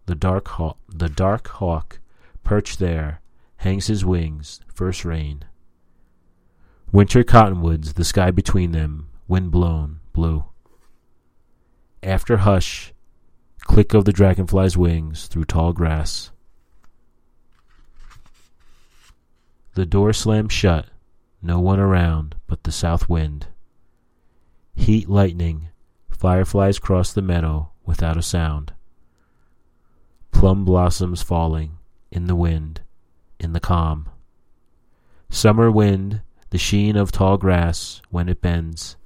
The 0.06 0.14
dark 0.14 0.46
hawk, 0.46 0.78
the 0.88 1.08
dark 1.08 1.48
hawk, 1.48 1.98
perched 2.44 2.78
there, 2.78 3.20
hangs 3.56 3.86
his 3.86 4.04
wings, 4.04 4.60
first 4.72 5.04
rain. 5.04 5.44
Winter 6.90 7.24
cottonwoods, 7.24 7.94
the 7.94 8.04
sky 8.04 8.30
between 8.30 8.72
them, 8.72 9.08
wind 9.28 9.50
blown, 9.50 10.00
blue. 10.12 10.44
After 12.02 12.38
hush, 12.38 12.92
click 13.60 13.94
of 13.94 14.04
the 14.04 14.12
dragonfly's 14.12 14.76
wings 14.76 15.26
through 15.26 15.44
tall 15.44 15.72
grass. 15.72 16.30
The 19.74 19.86
door 19.86 20.12
slams 20.12 20.52
shut, 20.52 20.86
no 21.40 21.58
one 21.60 21.80
around 21.80 22.34
but 22.46 22.64
the 22.64 22.72
south 22.72 23.08
wind. 23.08 23.46
Heat 24.74 25.08
lightning, 25.08 25.68
fireflies 26.10 26.78
cross 26.78 27.12
the 27.12 27.22
meadow 27.22 27.70
without 27.86 28.16
a 28.16 28.22
sound. 28.22 28.74
Plum 30.30 30.64
blossoms 30.64 31.22
falling 31.22 31.78
in 32.12 32.26
the 32.26 32.36
wind, 32.36 32.82
in 33.40 33.54
the 33.54 33.60
calm. 33.60 34.08
Summer 35.30 35.70
wind, 35.70 36.20
the 36.50 36.58
sheen 36.58 36.94
of 36.94 37.10
tall 37.10 37.38
grass 37.38 38.02
when 38.10 38.28
it 38.28 38.42
bends. 38.42 38.96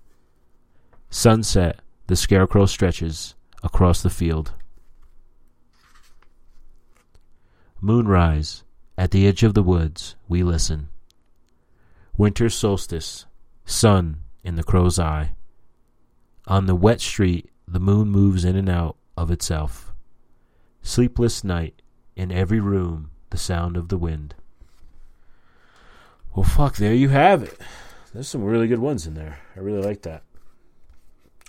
Sunset, 1.08 1.80
the 2.08 2.16
scarecrow 2.16 2.66
stretches 2.66 3.36
across 3.62 4.02
the 4.02 4.10
field. 4.10 4.52
Moonrise, 7.80 8.64
at 8.98 9.12
the 9.12 9.26
edge 9.26 9.44
of 9.44 9.54
the 9.54 9.62
woods, 9.62 10.16
we 10.28 10.42
listen. 10.42 10.88
Winter 12.16 12.50
solstice, 12.50 13.26
sun 13.64 14.22
in 14.42 14.56
the 14.56 14.64
crow's 14.64 14.98
eye. 14.98 15.36
On 16.48 16.66
the 16.66 16.74
wet 16.74 17.00
street, 17.00 17.50
the 17.68 17.80
moon 17.80 18.08
moves 18.08 18.44
in 18.44 18.56
and 18.56 18.68
out 18.68 18.96
of 19.16 19.30
itself. 19.30 19.92
Sleepless 20.82 21.44
night, 21.44 21.75
in 22.16 22.32
every 22.32 22.58
room, 22.58 23.10
the 23.30 23.38
sound 23.38 23.76
of 23.76 23.88
the 23.88 23.98
wind. 23.98 24.34
Well, 26.34 26.44
fuck, 26.44 26.76
there 26.76 26.94
you 26.94 27.10
have 27.10 27.42
it. 27.42 27.58
There's 28.12 28.28
some 28.28 28.42
really 28.42 28.66
good 28.66 28.78
ones 28.78 29.06
in 29.06 29.14
there. 29.14 29.38
I 29.54 29.60
really 29.60 29.82
like 29.82 30.02
that. 30.02 30.22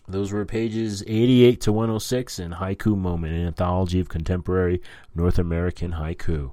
Those 0.08 0.32
were 0.32 0.46
pages 0.46 1.04
88 1.06 1.60
to 1.62 1.72
106 1.74 2.40
in 2.40 2.52
Haiku 2.52 2.98
Moment, 2.98 3.34
an 3.34 3.48
anthology 3.48 4.00
of 4.00 4.08
contemporary 4.08 4.82
North 5.14 5.38
American 5.38 5.94
haiku. 5.94 6.52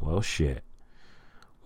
Well, 0.00 0.22
shit. 0.22 0.64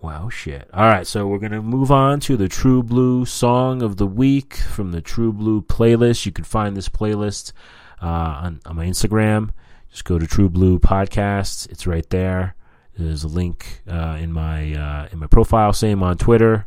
Wow, 0.01 0.27
shit. 0.27 0.69
All 0.73 0.85
right, 0.85 1.07
so 1.07 1.27
we're 1.27 1.39
going 1.39 1.53
to 1.53 1.61
move 1.61 1.91
on 1.91 2.19
to 2.21 2.35
the 2.35 2.49
True 2.49 2.83
Blue 2.83 3.25
Song 3.25 3.81
of 3.81 3.95
the 3.95 4.05
Week 4.07 4.55
from 4.55 4.91
the 4.91 4.99
True 4.99 5.31
Blue 5.31 5.61
playlist. 5.61 6.25
You 6.25 6.33
can 6.33 6.43
find 6.43 6.75
this 6.75 6.89
playlist 6.89 7.53
uh, 8.01 8.07
on, 8.07 8.59
on 8.65 8.75
my 8.75 8.85
Instagram. 8.85 9.51
Just 9.93 10.05
go 10.05 10.17
to 10.17 10.25
True 10.25 10.49
Blue 10.49 10.79
Podcasts. 10.79 11.69
It's 11.69 11.85
right 11.85 12.09
there. 12.09 12.55
There's 12.97 13.23
a 13.23 13.27
link 13.27 13.83
uh, 13.87 14.17
in 14.19 14.33
my 14.33 14.73
uh, 14.73 15.07
in 15.11 15.19
my 15.19 15.27
profile. 15.27 15.71
Same 15.71 16.01
on 16.01 16.17
Twitter. 16.17 16.65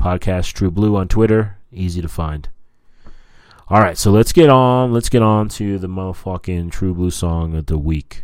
Podcast 0.00 0.52
True 0.52 0.70
Blue 0.70 0.94
on 0.94 1.08
Twitter. 1.08 1.58
Easy 1.72 2.00
to 2.00 2.08
find. 2.08 2.48
All 3.66 3.80
right, 3.80 3.98
so 3.98 4.12
let's 4.12 4.32
get 4.32 4.48
on. 4.48 4.92
Let's 4.92 5.08
get 5.08 5.22
on 5.22 5.48
to 5.50 5.76
the 5.76 5.88
motherfucking 5.88 6.70
True 6.70 6.94
Blue 6.94 7.10
song 7.10 7.56
of 7.56 7.66
the 7.66 7.76
week. 7.78 8.22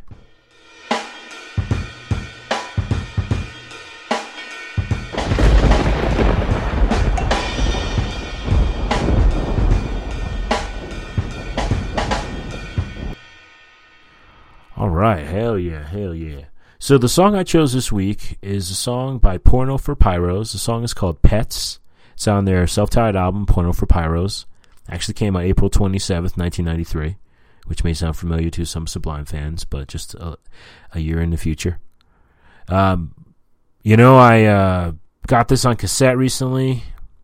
Right, 14.95 15.27
hell 15.27 15.59
yeah, 15.59 15.87
hell 15.87 16.15
yeah. 16.15 16.45
So 16.79 16.99
the 16.99 17.09
song 17.09 17.35
I 17.35 17.45
chose 17.45 17.73
this 17.73 17.91
week 17.91 18.39
is 18.43 18.71
a 18.71 18.75
song 18.75 19.19
by 19.19 19.39
Porno 19.39 19.79
for 19.79 19.97
Pyros. 19.97 20.53
The 20.53 20.59
song 20.59 20.85
is 20.85 20.95
called 20.95 21.23
Pets. 21.23 21.81
It's 22.13 22.29
on 22.29 22.45
their 22.45 22.67
self-titled 22.67 23.17
album 23.17 23.47
Porno 23.47 23.73
for 23.73 23.87
Pyros. 23.87 24.45
Actually 24.89 25.15
came 25.15 25.35
out 25.35 25.45
April 25.45 25.71
27th, 25.71 26.37
1993, 26.37 27.17
which 27.67 27.85
may 27.85 27.95
sound 27.95 28.17
familiar 28.17 28.51
to 28.51 28.65
some 28.65 28.87
Sublime 28.87 29.25
fans, 29.25 29.65
but 29.65 29.89
just 29.89 30.15
a, 30.15 30.37
a 30.93 31.01
year 31.01 31.21
in 31.21 31.31
the 31.31 31.39
future. 31.39 31.81
Um, 32.69 33.15
you 33.83 33.97
know, 33.97 34.19
I 34.19 34.45
uh, 34.45 34.93
got 35.27 35.49
this 35.49 35.65
on 35.65 35.77
cassette 35.77 36.19
recently. 36.19 36.83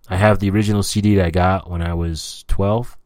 I 0.08 0.16
have 0.16 0.38
the 0.38 0.50
original 0.50 0.82
CD 0.82 1.16
that 1.16 1.26
I 1.26 1.30
got 1.30 1.70
when 1.70 1.82
I 1.82 1.94
was 1.94 2.44
12. 2.48 2.96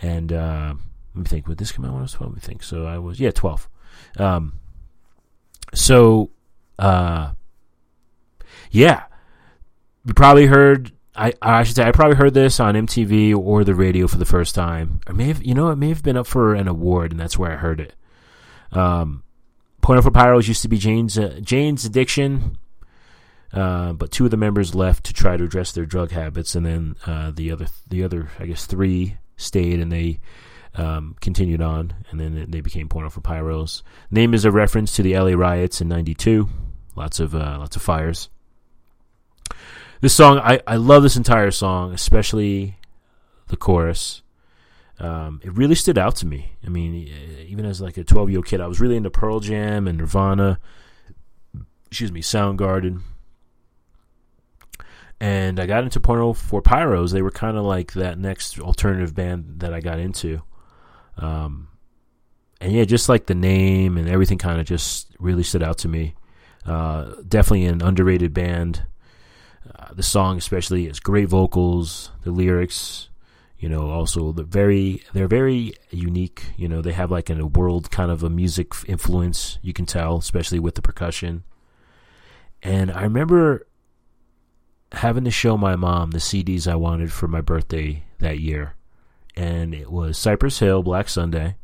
And 0.00 0.32
uh, 0.32 0.74
let 1.14 1.22
me 1.22 1.24
think, 1.24 1.46
would 1.46 1.58
this 1.58 1.72
come 1.72 1.84
out 1.84 1.92
when 1.92 2.00
I 2.00 2.02
was 2.02 2.12
12? 2.12 2.32
Let 2.32 2.36
me 2.36 2.46
think. 2.46 2.62
So 2.62 2.86
I 2.86 2.98
was, 2.98 3.20
yeah, 3.20 3.30
12. 3.30 3.68
Um, 4.18 4.54
so, 5.74 6.30
uh, 6.78 7.32
yeah, 8.70 9.04
you 10.04 10.14
probably 10.14 10.46
heard. 10.46 10.92
I 11.14 11.34
I 11.42 11.62
should 11.62 11.76
say 11.76 11.84
I 11.84 11.92
probably 11.92 12.16
heard 12.16 12.34
this 12.34 12.58
on 12.58 12.74
MTV 12.74 13.36
or 13.36 13.64
the 13.64 13.74
radio 13.74 14.06
for 14.06 14.16
the 14.16 14.24
first 14.24 14.54
time, 14.54 15.00
or 15.06 15.14
may 15.14 15.24
have 15.24 15.42
you 15.44 15.54
know 15.54 15.68
it 15.68 15.76
may 15.76 15.90
have 15.90 16.02
been 16.02 16.16
up 16.16 16.26
for 16.26 16.54
an 16.54 16.68
award, 16.68 17.12
and 17.12 17.20
that's 17.20 17.38
where 17.38 17.52
I 17.52 17.56
heard 17.56 17.80
it. 17.80 17.94
Um, 18.72 19.22
Porno 19.82 20.00
for 20.00 20.10
Pyros 20.10 20.48
used 20.48 20.62
to 20.62 20.68
be 20.68 20.78
Jane's 20.78 21.18
uh, 21.18 21.38
Jane's 21.42 21.84
Addiction, 21.84 22.56
uh, 23.52 23.92
but 23.92 24.10
two 24.10 24.24
of 24.24 24.30
the 24.30 24.36
members 24.38 24.74
left 24.74 25.04
to 25.04 25.12
try 25.12 25.36
to 25.36 25.44
address 25.44 25.72
their 25.72 25.84
drug 25.84 26.12
habits, 26.12 26.54
and 26.54 26.64
then 26.64 26.96
uh, 27.06 27.30
the 27.30 27.50
other 27.50 27.66
the 27.88 28.02
other 28.02 28.30
I 28.38 28.46
guess 28.46 28.64
three 28.64 29.18
stayed, 29.36 29.80
and 29.80 29.92
they 29.92 30.18
um, 30.74 31.16
continued 31.20 31.60
on, 31.60 31.92
and 32.10 32.18
then 32.18 32.46
they 32.50 32.60
became 32.60 32.88
Porno 32.88 33.10
for 33.10 33.20
Pyros. 33.20 33.82
Name 34.10 34.34
is 34.34 34.44
a 34.44 34.50
reference 34.50 34.94
to 34.96 35.02
the 35.02 35.18
LA 35.18 35.36
riots 35.36 35.80
in 35.80 35.88
'92. 35.88 36.48
Lots 36.96 37.20
of 37.20 37.34
uh, 37.34 37.56
lots 37.58 37.76
of 37.76 37.82
fires. 37.82 38.28
This 40.00 40.14
song, 40.14 40.38
I, 40.38 40.60
I 40.66 40.76
love 40.76 41.04
this 41.04 41.16
entire 41.16 41.52
song, 41.52 41.92
especially 41.92 42.76
the 43.46 43.56
chorus. 43.56 44.22
Um, 44.98 45.40
it 45.44 45.52
really 45.52 45.76
stood 45.76 45.96
out 45.96 46.16
to 46.16 46.26
me. 46.26 46.54
I 46.66 46.70
mean, 46.70 47.08
even 47.46 47.64
as 47.64 47.80
like 47.80 47.96
a 47.96 48.04
12 48.04 48.30
year 48.30 48.38
old 48.38 48.46
kid, 48.46 48.60
I 48.60 48.66
was 48.66 48.80
really 48.80 48.96
into 48.96 49.10
Pearl 49.10 49.40
Jam 49.40 49.86
and 49.86 49.98
Nirvana. 49.98 50.58
Excuse 51.86 52.10
me, 52.10 52.20
Soundgarden. 52.20 53.02
And 55.20 55.60
I 55.60 55.66
got 55.66 55.84
into 55.84 56.00
Porno 56.00 56.32
for 56.32 56.60
Pyros. 56.60 57.12
They 57.12 57.22
were 57.22 57.30
kind 57.30 57.56
of 57.56 57.64
like 57.64 57.92
that 57.92 58.18
next 58.18 58.58
alternative 58.58 59.14
band 59.14 59.60
that 59.60 59.72
I 59.72 59.80
got 59.80 60.00
into. 60.00 60.42
Um, 61.18 61.68
and 62.60 62.72
yeah, 62.72 62.84
just 62.84 63.08
like 63.08 63.26
the 63.26 63.34
name 63.34 63.98
and 63.98 64.08
everything 64.08 64.38
kind 64.38 64.60
of 64.60 64.66
just 64.66 65.14
really 65.18 65.42
stood 65.42 65.62
out 65.62 65.78
to 65.78 65.88
me. 65.88 66.14
Uh, 66.64 67.12
definitely 67.26 67.66
an 67.66 67.82
underrated 67.82 68.32
band. 68.32 68.84
Uh, 69.74 69.92
the 69.94 70.02
song, 70.02 70.38
especially, 70.38 70.86
is 70.86 71.00
great 71.00 71.28
vocals. 71.28 72.10
The 72.22 72.30
lyrics, 72.30 73.08
you 73.58 73.68
know, 73.68 73.90
also 73.90 74.32
the 74.32 74.44
very 74.44 75.02
they're 75.12 75.28
very 75.28 75.74
unique. 75.90 76.44
You 76.56 76.68
know, 76.68 76.82
they 76.82 76.92
have 76.92 77.10
like 77.10 77.30
a 77.30 77.46
world 77.46 77.90
kind 77.90 78.10
of 78.10 78.22
a 78.22 78.30
music 78.30 78.72
influence. 78.86 79.58
You 79.62 79.72
can 79.72 79.86
tell, 79.86 80.18
especially 80.18 80.58
with 80.58 80.74
the 80.74 80.82
percussion. 80.82 81.44
And 82.62 82.92
I 82.92 83.02
remember 83.02 83.66
having 84.92 85.24
to 85.24 85.30
show 85.30 85.56
my 85.56 85.74
mom 85.74 86.10
the 86.10 86.18
CDs 86.18 86.70
I 86.70 86.76
wanted 86.76 87.12
for 87.12 87.26
my 87.26 87.40
birthday 87.40 88.04
that 88.20 88.38
year, 88.38 88.74
and 89.36 89.74
it 89.74 89.90
was 89.90 90.18
Cypress 90.18 90.58
Hill, 90.58 90.82
Black 90.82 91.08
Sunday. 91.08 91.56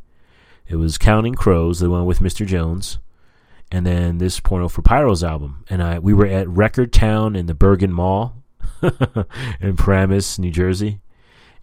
It 0.66 0.76
was 0.76 0.98
Counting 0.98 1.34
Crows, 1.34 1.80
the 1.80 1.90
one 1.90 2.04
with 2.06 2.20
Mr. 2.20 2.46
Jones 2.46 2.98
and 3.70 3.84
then 3.84 4.18
this 4.18 4.40
Porno 4.40 4.68
for 4.68 4.82
Pyros 4.82 5.26
album. 5.26 5.64
And 5.68 5.82
I 5.82 5.98
we 5.98 6.14
were 6.14 6.26
at 6.26 6.48
Record 6.48 6.92
Town 6.92 7.36
in 7.36 7.46
the 7.46 7.54
Bergen 7.54 7.92
Mall 7.92 8.42
in 9.60 9.76
Paramus, 9.76 10.38
New 10.38 10.50
Jersey. 10.50 11.00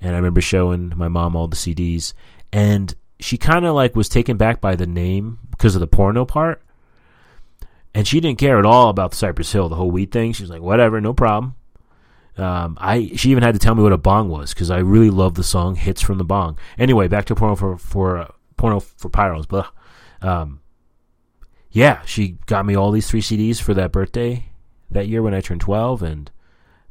And 0.02 0.14
I 0.14 0.18
remember 0.18 0.42
showing 0.42 0.94
my 0.96 1.08
mom 1.08 1.36
all 1.36 1.48
the 1.48 1.56
CDs, 1.56 2.14
and 2.52 2.94
she 3.20 3.38
kind 3.38 3.66
of 3.66 3.74
like 3.74 3.96
was 3.96 4.10
taken 4.10 4.38
back 4.38 4.62
by 4.62 4.76
the 4.76 4.86
name 4.86 5.40
because 5.52 5.76
of 5.76 5.80
the 5.80 5.88
porno 5.88 6.26
part. 6.26 6.62
And 7.94 8.06
she 8.06 8.20
didn't 8.20 8.40
care 8.40 8.60
at 8.60 8.66
all 8.66 8.90
about 8.90 9.12
the 9.12 9.18
Cypress 9.18 9.54
Hill, 9.54 9.70
the 9.70 9.78
whole 9.78 9.90
weed 9.90 10.12
thing. 10.12 10.34
She 10.34 10.44
was 10.44 10.50
like, 10.50 10.62
"Whatever, 10.62 11.00
no 11.00 11.14
problem." 11.14 11.56
Um, 12.38 12.78
I 12.82 13.12
she 13.16 13.32
even 13.32 13.44
had 13.44 13.54
to 13.54 13.60
tell 13.60 13.76
me 13.76 13.84
what 13.84 13.94
a 13.94 13.98
bong 13.98 14.30
was 14.30 14.54
because 14.54 14.70
I 14.70 14.80
really 14.80 15.10
love 15.10 15.36
the 15.36 15.44
song 15.44 15.76
"Hits 15.76 16.02
from 16.02 16.18
the 16.18 16.26
Bong." 16.26 16.58
Anyway, 16.78 17.08
back 17.08 17.26
to 17.26 17.36
porno 17.36 17.56
for 17.56 17.78
for 17.78 18.18
uh, 18.18 18.28
porno 18.58 18.80
for 18.80 19.10
pyros. 19.10 19.48
Blah. 19.48 19.70
Um, 20.22 20.62
yeah, 21.72 22.02
she 22.06 22.38
got 22.46 22.66
me 22.66 22.76
all 22.76 22.92
these 22.92 23.10
three 23.10 23.22
CDs 23.22 23.62
for 23.62 23.74
that 23.74 23.92
birthday 23.92 24.46
that 24.92 25.08
year 25.08 25.22
when 25.22 25.34
I 25.34 25.42
turned 25.42 25.62
12, 25.62 26.04
and 26.04 26.32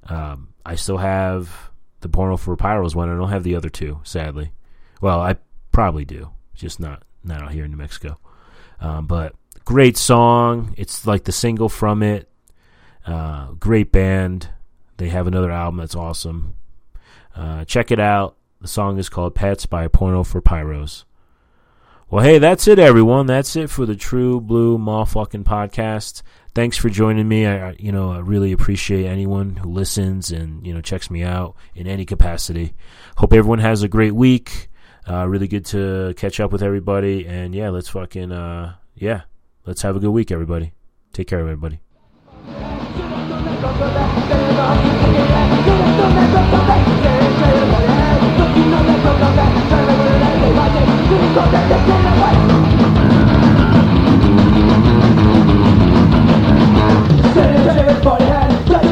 um, 0.04 0.48
I 0.64 0.74
still 0.74 0.98
have 0.98 1.70
the 2.00 2.09
Porno 2.09 2.37
for 2.37 2.57
Pyros 2.57 2.94
one. 2.94 3.09
I 3.09 3.16
don't 3.16 3.30
have 3.30 3.44
the 3.44 3.57
other 3.57 3.70
two, 3.70 4.00
sadly. 4.04 4.52
Well, 5.00 5.20
I 5.20 5.37
probably 5.72 6.04
do, 6.04 6.30
just 6.54 6.80
not 6.80 7.02
not 7.24 7.42
out 7.42 7.52
here 7.52 7.64
in 7.64 7.70
New 7.70 7.78
Mexico. 7.78 8.18
Um, 8.80 9.07
but 9.07 9.35
great 9.64 9.96
song. 9.96 10.74
It's 10.76 11.07
like 11.07 11.24
the 11.24 11.33
single 11.33 11.70
from 11.70 12.02
it. 12.02 12.28
Uh, 13.07 13.52
great 13.52 13.90
band. 13.90 14.50
They 14.96 15.09
have 15.09 15.26
another 15.26 15.50
album 15.50 15.78
that's 15.78 15.94
awesome. 15.94 16.57
Uh, 17.35 17.64
check 17.64 17.90
it 17.90 18.00
out. 18.00 18.37
The 18.61 18.68
song 18.68 18.98
is 18.98 19.09
called 19.09 19.35
Pets 19.35 19.66
by 19.66 19.88
Porno 19.88 20.22
for 20.22 20.40
Pyros. 20.40 21.04
Well, 22.11 22.24
hey, 22.24 22.38
that's 22.38 22.68
it, 22.68 22.78
everyone. 22.78 23.26
That's 23.26 23.57
it 23.57 23.70
for 23.70 23.87
the 23.87 23.96
True 23.96 24.40
Blue 24.40 24.78
Motherfucking 24.78 25.42
podcast. 25.42 26.22
Thanks 26.54 26.76
for 26.76 26.88
joining 26.88 27.26
me. 27.26 27.46
I, 27.46 27.72
you 27.72 27.90
know, 27.90 28.12
I 28.12 28.20
really 28.20 28.52
appreciate 28.52 29.07
anyone 29.07 29.57
who 29.57 29.68
listens 29.70 30.30
and 30.30 30.64
you 30.64 30.72
know 30.72 30.80
checks 30.80 31.11
me 31.11 31.24
out 31.24 31.57
in 31.74 31.88
any 31.88 32.04
capacity. 32.04 32.74
Hope 33.16 33.33
everyone 33.33 33.59
has 33.59 33.83
a 33.83 33.88
great 33.88 34.14
week. 34.14 34.68
Uh, 35.09 35.26
really 35.26 35.48
good 35.48 35.64
to 35.66 36.14
catch 36.16 36.38
up 36.38 36.52
with 36.52 36.62
everybody, 36.62 37.26
and 37.26 37.54
yeah, 37.54 37.70
let's 37.70 37.88
fucking 37.88 38.30
uh, 38.30 38.74
yeah, 38.94 39.22
let's 39.66 39.83
have 39.83 39.96
a 39.96 40.00
good 40.00 40.12
week, 40.12 40.30
everybody. 40.30 40.72
Take 41.12 41.26
care, 41.26 41.40
everybody. 41.40 41.80
Say 43.64 43.70
you 43.70 43.77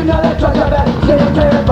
know 0.04 0.20
that 1.40 1.71